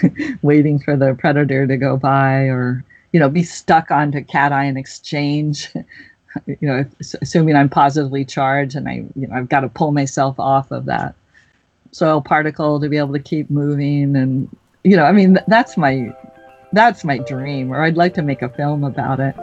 waiting 0.42 0.78
for 0.78 0.96
the 0.96 1.14
predator 1.14 1.66
to 1.66 1.76
go 1.76 1.96
by, 1.96 2.42
or 2.42 2.84
you 3.12 3.20
know, 3.20 3.28
be 3.28 3.42
stuck 3.42 3.90
onto 3.90 4.22
cation 4.22 4.76
exchange. 4.76 5.70
you 6.46 6.56
know, 6.62 6.84
assuming 7.22 7.56
I'm 7.56 7.68
positively 7.68 8.24
charged, 8.24 8.76
and 8.76 8.88
I, 8.88 9.04
you 9.14 9.26
know, 9.26 9.34
I've 9.34 9.48
got 9.48 9.60
to 9.60 9.68
pull 9.68 9.92
myself 9.92 10.38
off 10.38 10.70
of 10.70 10.86
that 10.86 11.14
soil 11.92 12.20
particle 12.20 12.80
to 12.80 12.88
be 12.88 12.96
able 12.96 13.12
to 13.12 13.20
keep 13.20 13.50
moving, 13.50 14.16
and 14.16 14.54
you 14.82 14.96
know, 14.96 15.04
I 15.04 15.12
mean, 15.12 15.38
that's 15.48 15.76
my 15.76 16.14
that's 16.72 17.04
my 17.04 17.18
dream, 17.18 17.72
or 17.72 17.82
I'd 17.82 17.96
like 17.96 18.14
to 18.14 18.22
make 18.22 18.42
a 18.42 18.48
film 18.48 18.84
about 18.84 19.20
it. 19.20 19.34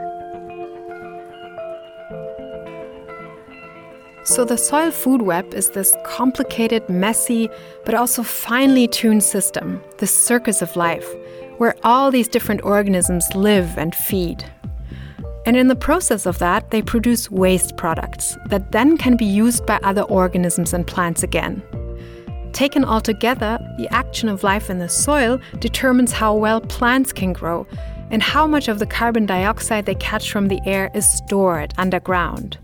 So, 4.24 4.46
the 4.46 4.58
soil 4.58 4.92
food 4.92 5.24
web 5.24 5.52
is 5.56 5.72
this 5.72 5.96
complicated, 6.06 6.88
messy, 6.88 7.50
but 7.86 7.96
also 7.96 8.22
finely 8.22 8.88
tuned 8.88 9.24
system, 9.24 9.82
the 9.98 10.06
circus 10.06 10.62
of 10.62 10.76
life, 10.76 11.08
where 11.58 11.76
all 11.84 12.12
these 12.12 12.28
different 12.28 12.64
organisms 12.64 13.28
live 13.34 13.80
and 13.80 13.96
feed. 13.96 14.46
And 15.48 15.58
in 15.58 15.70
the 15.70 15.76
process 15.76 16.28
of 16.28 16.38
that, 16.38 16.70
they 16.70 16.84
produce 16.84 17.32
waste 17.32 17.78
products 17.78 18.38
that 18.46 18.72
then 18.72 18.96
can 18.96 19.18
be 19.18 19.26
used 19.26 19.66
by 19.66 19.80
other 19.82 20.04
organisms 20.04 20.72
and 20.72 20.86
plants 20.86 21.24
again. 21.24 21.64
Taken 22.54 22.84
all 22.84 23.02
together, 23.02 23.58
the 23.80 23.92
action 23.92 24.30
of 24.30 24.44
life 24.44 24.70
in 24.70 24.78
the 24.78 24.90
soil 24.90 25.40
determines 25.60 26.12
how 26.12 26.36
well 26.36 26.62
plants 26.62 27.12
can 27.12 27.34
grow 27.34 27.66
and 28.12 28.22
how 28.22 28.46
much 28.46 28.68
of 28.68 28.78
the 28.78 28.86
carbon 28.86 29.26
dioxide 29.26 29.88
they 29.88 29.96
catch 29.96 30.32
from 30.32 30.48
the 30.48 30.60
air 30.68 30.92
is 30.94 31.12
stored 31.12 31.74
underground. 31.80 32.60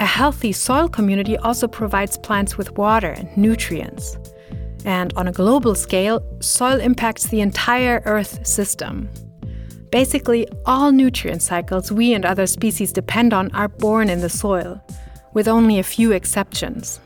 A 0.00 0.06
healthy 0.06 0.50
soil 0.52 0.88
community 0.88 1.36
also 1.38 1.68
provides 1.68 2.18
plants 2.18 2.58
with 2.58 2.76
water 2.76 3.10
and 3.10 3.34
nutrients. 3.36 4.18
And 4.84 5.12
on 5.14 5.28
a 5.28 5.32
global 5.32 5.74
scale, 5.74 6.20
soil 6.40 6.80
impacts 6.80 7.28
the 7.28 7.40
entire 7.40 8.02
Earth 8.04 8.44
system. 8.46 9.08
Basically, 9.90 10.48
all 10.66 10.90
nutrient 10.90 11.42
cycles 11.42 11.92
we 11.92 12.12
and 12.12 12.24
other 12.24 12.46
species 12.46 12.92
depend 12.92 13.32
on 13.32 13.54
are 13.54 13.68
born 13.68 14.10
in 14.10 14.20
the 14.20 14.28
soil, 14.28 14.82
with 15.32 15.46
only 15.46 15.78
a 15.78 15.84
few 15.84 16.10
exceptions. 16.10 17.00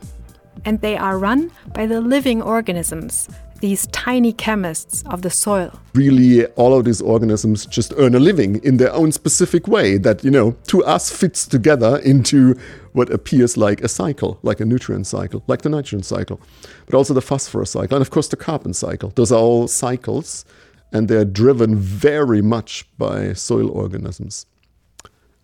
And 0.65 0.81
they 0.81 0.97
are 0.97 1.19
run 1.19 1.51
by 1.73 1.85
the 1.85 2.01
living 2.01 2.41
organisms 2.41 3.29
these 3.59 3.87
tiny 3.87 4.33
chemists 4.33 5.03
of 5.07 5.21
the 5.21 5.29
soil. 5.29 5.71
Really, 5.93 6.45
all 6.55 6.77
of 6.77 6.85
these 6.85 7.01
organisms 7.01 7.65
just 7.65 7.93
earn 7.97 8.15
a 8.15 8.19
living 8.19 8.63
in 8.63 8.77
their 8.77 8.91
own 8.93 9.11
specific 9.11 9.67
way 9.67 9.97
that, 9.97 10.23
you 10.23 10.31
know, 10.31 10.55
to 10.67 10.83
us 10.85 11.11
fits 11.11 11.45
together 11.45 11.97
into 11.97 12.55
what 12.99 13.09
appears 13.09 13.55
like 13.55 13.79
a 13.81 13.87
cycle, 13.87 14.39
like 14.43 14.59
a 14.59 14.65
nutrient 14.65 15.07
cycle, 15.07 15.41
like 15.47 15.61
the 15.61 15.69
nitrogen 15.69 16.03
cycle, 16.03 16.37
but 16.85 16.93
also 16.93 17.13
the 17.13 17.21
phosphorus 17.21 17.71
cycle, 17.71 17.95
and 17.95 18.01
of 18.01 18.11
course 18.11 18.27
the 18.27 18.35
carbon 18.35 18.73
cycle. 18.73 19.13
Those 19.15 19.31
are 19.31 19.39
all 19.39 19.69
cycles, 19.69 20.43
and 20.91 21.07
they're 21.07 21.23
driven 21.23 21.77
very 21.77 22.41
much 22.41 22.85
by 22.97 23.31
soil 23.31 23.71
organisms. 23.71 24.45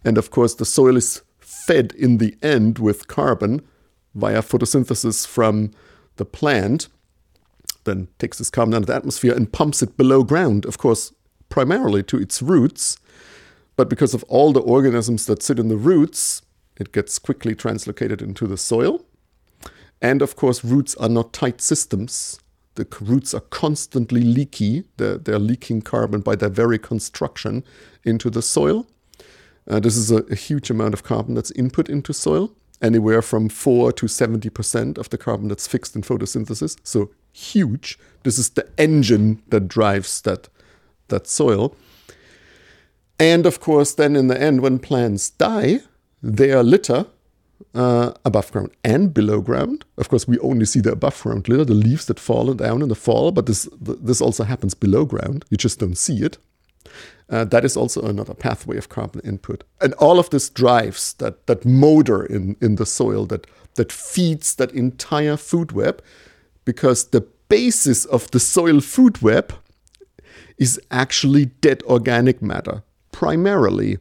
And 0.04 0.18
of 0.18 0.32
course, 0.32 0.54
the 0.54 0.65
soil 0.65 0.98
is 0.98 1.22
fed 1.39 1.94
in 1.98 2.18
the 2.18 2.36
end 2.44 2.78
with 2.78 3.08
carbon 3.08 3.62
via 4.13 4.41
photosynthesis 4.41 5.26
from 5.26 5.72
the 6.18 6.26
plant 6.26 6.89
then 7.86 8.10
takes 8.20 8.38
this 8.39 8.50
carbon 8.50 8.74
out 8.74 8.82
of 8.82 8.88
the 8.88 8.96
atmosphere 8.96 9.34
and 9.34 9.54
pumps 9.54 9.82
it 9.82 9.96
below 9.96 10.24
ground, 10.24 10.65
of 10.65 10.78
course, 10.78 11.13
primarily 11.48 12.04
to 12.04 12.18
its 12.18 12.41
roots. 12.41 12.98
But 13.78 13.89
because 13.89 14.13
of 14.13 14.24
all 14.24 14.52
the 14.52 14.62
organisms 14.62 15.26
that 15.28 15.44
sit 15.44 15.60
in 15.60 15.70
the 15.70 15.78
roots, 15.78 16.41
it 16.78 16.92
gets 16.92 17.20
quickly 17.20 17.56
translocated 17.56 18.22
into 18.22 18.48
the 18.48 18.58
soil. 18.58 19.06
And 20.02 20.22
of 20.22 20.36
course, 20.36 20.64
roots 20.64 20.96
are 20.96 21.10
not 21.10 21.34
tight 21.34 21.62
systems. 21.62 22.40
The 22.76 22.88
roots 23.00 23.34
are 23.34 23.40
constantly 23.42 24.22
leaky. 24.22 24.84
They're, 24.98 25.18
they're 25.18 25.40
leaking 25.40 25.84
carbon 25.84 26.22
by 26.22 26.36
their 26.36 26.50
very 26.50 26.78
construction 26.78 27.64
into 28.04 28.30
the 28.30 28.42
soil. 28.42 28.88
Uh, 29.68 29.80
this 29.80 29.96
is 29.96 30.12
a, 30.12 30.18
a 30.26 30.36
huge 30.36 30.70
amount 30.70 30.94
of 30.94 31.04
carbon 31.04 31.34
that's 31.36 31.52
input 31.52 31.90
into 31.90 32.14
soil. 32.14 32.52
anywhere 32.82 33.22
from 33.22 33.50
4 33.50 33.94
to 33.94 34.06
70% 34.06 34.98
of 34.98 35.10
the 35.10 35.18
carbon 35.18 35.48
that's 35.48 35.68
fixed 35.68 35.96
in 35.96 36.02
photosynthesis. 36.02 36.78
So 36.84 37.12
huge. 37.32 37.98
This 38.24 38.38
is 38.38 38.50
the 38.50 38.68
engine 38.78 39.42
that 39.48 39.68
drives 39.68 40.22
that, 40.22 40.50
that 41.08 41.28
soil. 41.28 41.76
And 43.18 43.46
of 43.46 43.60
course, 43.60 43.94
then 43.94 44.16
in 44.16 44.28
the 44.28 44.40
end, 44.40 44.62
when 44.62 44.80
plants 44.80 45.30
die, 45.30 45.80
their 46.26 46.64
litter 46.64 47.06
uh, 47.76 48.12
above 48.26 48.52
ground 48.52 48.72
and 48.84 49.14
below 49.14 49.42
ground. 49.42 49.86
Of 49.98 50.10
course, 50.10 50.28
we 50.28 50.40
only 50.40 50.66
see 50.66 50.82
the 50.82 50.92
above 50.92 51.22
ground 51.22 51.48
litter, 51.48 51.66
the 51.66 51.74
leaves 51.74 52.06
that 52.06 52.20
fall 52.20 52.54
down 52.54 52.82
in 52.82 52.90
the 52.90 52.96
fall, 52.96 53.32
but 53.32 53.46
this 53.46 53.70
this 53.82 54.22
also 54.22 54.44
happens 54.44 54.74
below 54.74 55.06
ground. 55.06 55.46
You 55.50 55.58
just 55.58 55.80
don't 55.80 55.98
see 55.98 56.24
it. 56.24 56.38
Uh, 57.30 57.46
that 57.46 57.66
is 57.66 57.78
also 57.78 58.02
another 58.02 58.34
pathway 58.34 58.78
of 58.78 58.90
carbon 58.90 59.22
input, 59.24 59.64
and 59.82 59.94
all 59.96 60.20
of 60.20 60.30
this 60.30 60.50
drives 60.50 61.14
that 61.14 61.46
that 61.46 61.66
motor 61.66 62.26
in 62.26 62.56
in 62.62 62.76
the 62.76 62.86
soil 62.86 63.26
that 63.28 63.48
that 63.76 63.92
feeds 63.92 64.56
that 64.56 64.72
entire 64.72 65.38
food 65.38 65.72
web, 65.72 66.02
because 66.66 67.10
the 67.10 67.28
basis 67.50 68.06
of 68.06 68.30
the 68.32 68.40
soil 68.40 68.82
food 68.82 69.22
web 69.22 69.54
is 70.58 70.80
actually 70.90 71.46
dead 71.62 71.84
organic 71.84 72.42
matter 72.42 72.82
primarily 73.12 73.98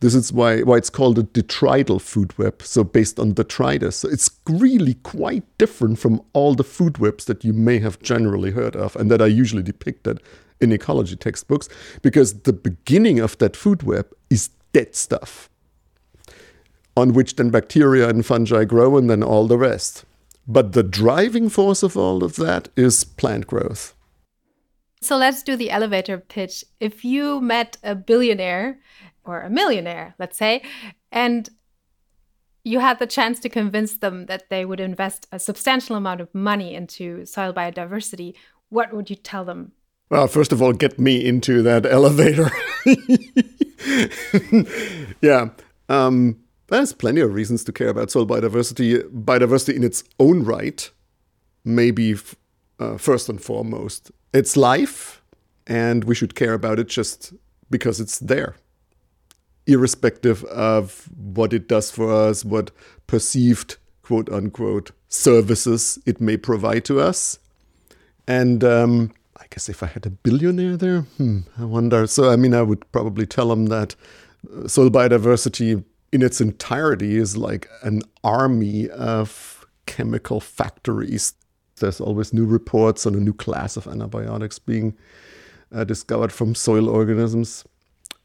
this 0.00 0.14
is 0.14 0.32
why, 0.32 0.62
why 0.62 0.78
it's 0.78 0.90
called 0.90 1.18
a 1.18 1.22
detrital 1.22 2.00
food 2.00 2.36
web, 2.38 2.62
so 2.62 2.82
based 2.82 3.20
on 3.20 3.34
detritus. 3.34 3.96
So 3.96 4.08
it's 4.08 4.30
really 4.48 4.94
quite 4.94 5.44
different 5.58 5.98
from 5.98 6.22
all 6.32 6.54
the 6.54 6.64
food 6.64 6.98
webs 6.98 7.26
that 7.26 7.44
you 7.44 7.52
may 7.52 7.78
have 7.78 8.00
generally 8.00 8.50
heard 8.50 8.74
of 8.74 8.96
and 8.96 9.10
that 9.10 9.20
are 9.20 9.28
usually 9.28 9.62
depicted 9.62 10.20
in 10.60 10.72
ecology 10.72 11.16
textbooks, 11.16 11.68
because 12.02 12.42
the 12.42 12.52
beginning 12.52 13.18
of 13.18 13.36
that 13.38 13.56
food 13.56 13.82
web 13.82 14.06
is 14.28 14.50
dead 14.72 14.94
stuff, 14.94 15.48
on 16.96 17.12
which 17.12 17.36
then 17.36 17.50
bacteria 17.50 18.08
and 18.08 18.26
fungi 18.26 18.64
grow 18.64 18.96
and 18.96 19.08
then 19.08 19.22
all 19.22 19.46
the 19.46 19.56
rest. 19.56 20.04
But 20.46 20.72
the 20.72 20.82
driving 20.82 21.48
force 21.48 21.82
of 21.82 21.96
all 21.96 22.24
of 22.24 22.36
that 22.36 22.68
is 22.76 23.04
plant 23.04 23.46
growth. 23.46 23.94
So 25.00 25.16
let's 25.16 25.42
do 25.42 25.56
the 25.56 25.70
elevator 25.70 26.18
pitch. 26.18 26.62
If 26.78 27.04
you 27.06 27.40
met 27.40 27.78
a 27.82 27.94
billionaire 27.94 28.80
or 29.30 29.40
a 29.40 29.50
millionaire, 29.50 30.14
let's 30.18 30.36
say, 30.36 30.62
and 31.12 31.50
you 32.64 32.80
had 32.80 32.98
the 32.98 33.06
chance 33.06 33.40
to 33.40 33.48
convince 33.48 33.96
them 33.98 34.26
that 34.26 34.50
they 34.50 34.64
would 34.64 34.80
invest 34.80 35.26
a 35.32 35.38
substantial 35.38 35.96
amount 35.96 36.20
of 36.20 36.34
money 36.34 36.74
into 36.74 37.24
soil 37.24 37.52
biodiversity, 37.52 38.34
what 38.68 38.92
would 38.92 39.08
you 39.08 39.16
tell 39.16 39.44
them? 39.44 39.72
Well, 40.10 40.26
first 40.26 40.52
of 40.52 40.60
all, 40.60 40.72
get 40.72 40.98
me 40.98 41.24
into 41.24 41.62
that 41.62 41.86
elevator. 41.98 42.50
yeah. 45.22 45.50
Um, 45.88 46.40
there's 46.68 46.92
plenty 46.92 47.20
of 47.20 47.34
reasons 47.34 47.64
to 47.64 47.72
care 47.72 47.88
about 47.88 48.10
soil 48.10 48.26
biodiversity. 48.26 49.02
Biodiversity 49.10 49.74
in 49.74 49.84
its 49.84 50.04
own 50.18 50.44
right, 50.44 50.90
maybe 51.64 52.16
uh, 52.78 52.96
first 52.96 53.28
and 53.28 53.40
foremost. 53.40 54.10
It's 54.32 54.56
life, 54.56 55.22
and 55.66 56.04
we 56.04 56.14
should 56.14 56.34
care 56.34 56.54
about 56.54 56.78
it 56.78 56.88
just 56.88 57.32
because 57.70 58.00
it's 58.00 58.18
there 58.18 58.56
irrespective 59.70 60.44
of 60.44 61.08
what 61.16 61.52
it 61.52 61.68
does 61.68 61.90
for 61.90 62.12
us, 62.12 62.44
what 62.44 62.70
perceived 63.06 63.76
quote 64.02 64.28
unquote 64.30 64.90
services 65.08 65.98
it 66.06 66.20
may 66.20 66.36
provide 66.36 66.84
to 66.84 67.00
us. 67.00 67.38
And 68.26 68.62
um, 68.64 69.12
I 69.36 69.44
guess 69.50 69.68
if 69.68 69.82
I 69.82 69.86
had 69.86 70.06
a 70.06 70.10
billionaire 70.10 70.76
there, 70.76 71.00
hmm, 71.02 71.40
I 71.58 71.64
wonder. 71.64 72.06
So, 72.06 72.30
I 72.30 72.36
mean, 72.36 72.54
I 72.54 72.62
would 72.62 72.90
probably 72.92 73.26
tell 73.26 73.50
him 73.52 73.66
that 73.66 73.94
uh, 74.54 74.68
soil 74.68 74.90
biodiversity 74.90 75.84
in 76.12 76.22
its 76.22 76.40
entirety 76.40 77.16
is 77.16 77.36
like 77.36 77.68
an 77.82 78.02
army 78.22 78.88
of 78.90 79.64
chemical 79.86 80.40
factories. 80.40 81.34
There's 81.76 82.00
always 82.00 82.32
new 82.32 82.46
reports 82.46 83.06
on 83.06 83.14
a 83.14 83.20
new 83.20 83.32
class 83.32 83.76
of 83.76 83.86
antibiotics 83.86 84.58
being 84.58 84.96
uh, 85.72 85.84
discovered 85.84 86.32
from 86.32 86.54
soil 86.54 86.88
organisms. 86.88 87.64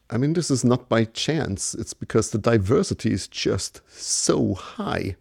I 0.10 0.18
mean, 0.18 0.34
this 0.34 0.52
is 0.52 0.64
not 0.64 0.88
by 0.88 1.06
chance. 1.06 1.74
It's 1.74 1.94
because 1.94 2.30
the 2.30 2.38
diversity 2.38 3.12
is 3.12 3.28
just 3.28 3.82
so 3.90 4.54
high. 4.54 5.16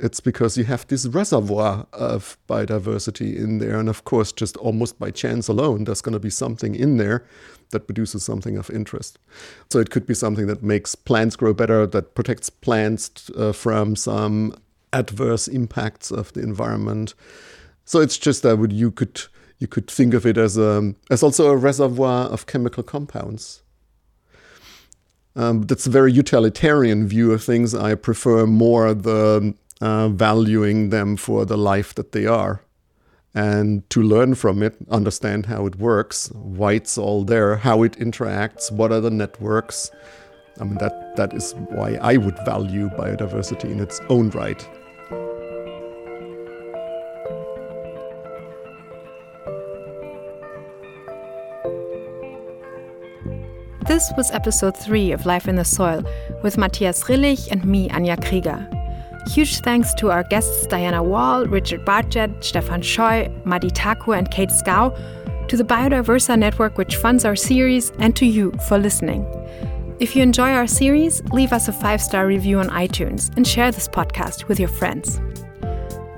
It's 0.00 0.18
because 0.18 0.58
you 0.58 0.64
have 0.64 0.86
this 0.88 1.06
reservoir 1.06 1.86
of 1.92 2.36
biodiversity 2.48 3.36
in 3.36 3.58
there. 3.58 3.78
And 3.78 3.88
of 3.88 4.04
course, 4.04 4.32
just 4.32 4.56
almost 4.56 4.98
by 4.98 5.12
chance 5.12 5.46
alone, 5.46 5.84
there's 5.84 6.00
going 6.00 6.14
to 6.14 6.18
be 6.18 6.30
something 6.30 6.74
in 6.74 6.96
there 6.96 7.24
that 7.70 7.86
produces 7.86 8.24
something 8.24 8.56
of 8.56 8.70
interest. 8.70 9.18
So 9.70 9.78
it 9.78 9.90
could 9.90 10.04
be 10.04 10.14
something 10.14 10.48
that 10.48 10.62
makes 10.62 10.96
plants 10.96 11.36
grow 11.36 11.54
better, 11.54 11.86
that 11.86 12.16
protects 12.16 12.50
plants 12.50 13.30
uh, 13.36 13.52
from 13.52 13.94
some 13.94 14.56
adverse 14.92 15.46
impacts 15.46 16.10
of 16.10 16.32
the 16.32 16.42
environment. 16.42 17.14
So 17.84 18.00
it's 18.00 18.18
just 18.18 18.42
that 18.42 18.72
you 18.72 18.90
could 18.90 19.22
you 19.58 19.66
could 19.66 19.90
think 19.90 20.14
of 20.14 20.26
it 20.26 20.36
as 20.36 20.56
a 20.56 20.94
as 21.10 21.22
also 21.22 21.48
a 21.48 21.56
reservoir 21.56 22.26
of 22.26 22.46
chemical 22.46 22.82
compounds. 22.82 23.62
Um, 25.36 25.62
that's 25.62 25.86
a 25.86 25.90
very 25.90 26.12
utilitarian 26.12 27.08
view 27.08 27.32
of 27.32 27.42
things. 27.42 27.74
I 27.74 27.96
prefer 27.96 28.46
more 28.46 28.94
the 28.94 29.54
uh, 29.80 30.08
valuing 30.08 30.90
them 30.90 31.16
for 31.16 31.44
the 31.44 31.56
life 31.56 31.94
that 31.94 32.12
they 32.12 32.26
are, 32.26 32.62
and 33.34 33.88
to 33.90 34.00
learn 34.00 34.34
from 34.36 34.62
it, 34.62 34.76
understand 34.90 35.46
how 35.46 35.66
it 35.66 35.76
works, 35.76 36.30
why 36.32 36.74
it's 36.74 36.96
all 36.96 37.24
there, 37.24 37.56
how 37.56 37.82
it 37.82 37.98
interacts, 37.98 38.70
what 38.70 38.92
are 38.92 39.00
the 39.00 39.10
networks. 39.10 39.90
I 40.60 40.64
mean 40.64 40.78
that 40.78 41.16
that 41.16 41.34
is 41.34 41.52
why 41.70 41.98
I 42.00 42.16
would 42.16 42.38
value 42.44 42.88
biodiversity 42.90 43.70
in 43.70 43.80
its 43.80 44.00
own 44.08 44.30
right. 44.30 44.68
This 53.86 54.10
was 54.16 54.30
episode 54.30 54.74
3 54.78 55.12
of 55.12 55.26
Life 55.26 55.46
in 55.46 55.56
the 55.56 55.64
Soil 55.64 56.02
with 56.42 56.56
Matthias 56.56 57.04
Rillig 57.04 57.50
and 57.50 57.62
me, 57.66 57.90
Anja 57.90 58.16
Krieger. 58.26 58.66
Huge 59.26 59.60
thanks 59.60 59.92
to 59.94 60.10
our 60.10 60.22
guests 60.22 60.66
Diana 60.66 61.02
Wall, 61.02 61.44
Richard 61.44 61.84
Bardgett, 61.84 62.42
Stefan 62.42 62.80
Scheu, 62.80 63.28
Madi 63.44 63.68
Thakur, 63.68 64.14
and 64.14 64.30
Kate 64.30 64.50
Scow, 64.50 64.88
to 65.48 65.56
the 65.58 65.64
Biodiversa 65.64 66.38
Network, 66.38 66.78
which 66.78 66.96
funds 66.96 67.26
our 67.26 67.36
series, 67.36 67.90
and 67.98 68.16
to 68.16 68.24
you 68.24 68.52
for 68.68 68.78
listening. 68.78 69.26
If 70.00 70.16
you 70.16 70.22
enjoy 70.22 70.52
our 70.52 70.66
series, 70.66 71.22
leave 71.24 71.52
us 71.52 71.68
a 71.68 71.72
five 71.72 72.00
star 72.00 72.26
review 72.26 72.60
on 72.60 72.70
iTunes 72.70 73.36
and 73.36 73.46
share 73.46 73.70
this 73.70 73.86
podcast 73.86 74.48
with 74.48 74.58
your 74.58 74.70
friends. 74.70 75.20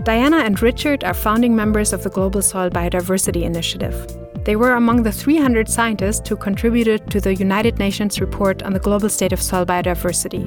Diana 0.04 0.36
and 0.36 0.62
Richard 0.62 1.02
are 1.02 1.14
founding 1.14 1.56
members 1.56 1.92
of 1.92 2.04
the 2.04 2.10
Global 2.10 2.42
Soil 2.42 2.70
Biodiversity 2.70 3.42
Initiative. 3.42 4.25
They 4.46 4.54
were 4.54 4.74
among 4.74 5.02
the 5.02 5.10
300 5.10 5.68
scientists 5.68 6.28
who 6.28 6.36
contributed 6.36 7.10
to 7.10 7.20
the 7.20 7.34
United 7.34 7.80
Nations 7.80 8.20
report 8.20 8.62
on 8.62 8.74
the 8.74 8.78
global 8.78 9.08
state 9.08 9.32
of 9.32 9.42
soil 9.42 9.66
biodiversity. 9.66 10.46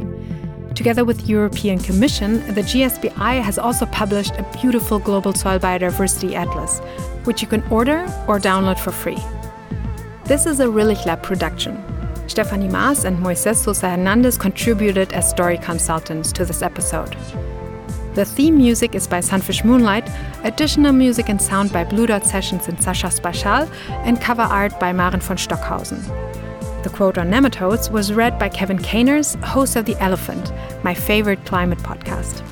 Together 0.73 1.03
with 1.03 1.19
the 1.19 1.27
European 1.27 1.79
Commission, 1.79 2.38
the 2.55 2.62
GSBI 2.62 3.41
has 3.41 3.59
also 3.59 3.85
published 3.88 4.31
a 4.38 4.49
beautiful 4.62 4.99
global 4.99 5.33
soil 5.33 5.59
biodiversity 5.59 6.31
atlas, 6.31 6.79
which 7.25 7.41
you 7.41 7.47
can 7.49 7.62
order 7.63 8.03
or 8.25 8.39
download 8.39 8.79
for 8.79 8.91
free. 8.91 9.21
This 10.23 10.45
is 10.45 10.62
a 10.62 10.65
Rillig 10.65 11.05
Lab 11.05 11.21
production. 11.21 11.83
Stephanie 12.27 12.69
Maas 12.69 13.03
and 13.03 13.17
Moises 13.17 13.57
Sosa 13.57 13.89
Hernandez 13.89 14.38
contributed 14.38 15.12
as 15.12 15.29
story 15.29 15.57
consultants 15.57 16.31
to 16.31 16.45
this 16.45 16.62
episode. 16.62 17.17
The 18.15 18.26
theme 18.26 18.58
music 18.58 18.95
is 18.95 19.08
by 19.08 19.19
Sunfish 19.19 19.63
Moonlight, 19.63 20.10
additional 20.43 20.91
music 20.91 21.30
and 21.30 21.39
sound 21.39 21.72
by 21.72 21.84
Blue 21.84 22.08
Dot 22.08 22.26
Sessions 22.26 22.67
and 22.67 22.82
Sasha 22.82 23.08
Spachal, 23.08 23.69
and 23.89 24.19
cover 24.19 24.41
art 24.41 24.80
by 24.80 24.91
Maren 24.91 25.19
von 25.19 25.38
Stockhausen. 25.38 26.02
The 26.84 26.89
quote 26.89 27.17
on 27.17 27.30
nematodes 27.30 27.91
was 27.91 28.12
read 28.12 28.39
by 28.39 28.50
Kevin 28.50 28.80
Caners, 28.80 29.36
host 29.43 29.76
of 29.76 29.86
The 29.86 29.95
Elephant, 30.02 30.52
my 30.84 30.93
favorite 30.93 31.45
climate 31.45 31.80
podcast. 31.80 32.43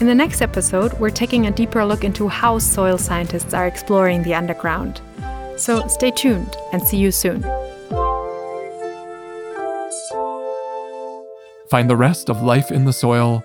In 0.00 0.08
the 0.08 0.14
next 0.14 0.42
episode, 0.42 0.92
we're 0.94 1.10
taking 1.10 1.46
a 1.46 1.50
deeper 1.50 1.84
look 1.84 2.02
into 2.02 2.28
how 2.28 2.58
soil 2.58 2.98
scientists 2.98 3.54
are 3.54 3.66
exploring 3.66 4.24
the 4.24 4.34
underground. 4.34 5.00
So 5.56 5.86
stay 5.86 6.10
tuned 6.10 6.56
and 6.72 6.82
see 6.82 6.98
you 6.98 7.12
soon. 7.12 7.42
Find 11.70 11.88
the 11.88 11.96
rest 11.96 12.28
of 12.28 12.42
Life 12.42 12.70
in 12.70 12.84
the 12.84 12.92
Soil 12.92 13.44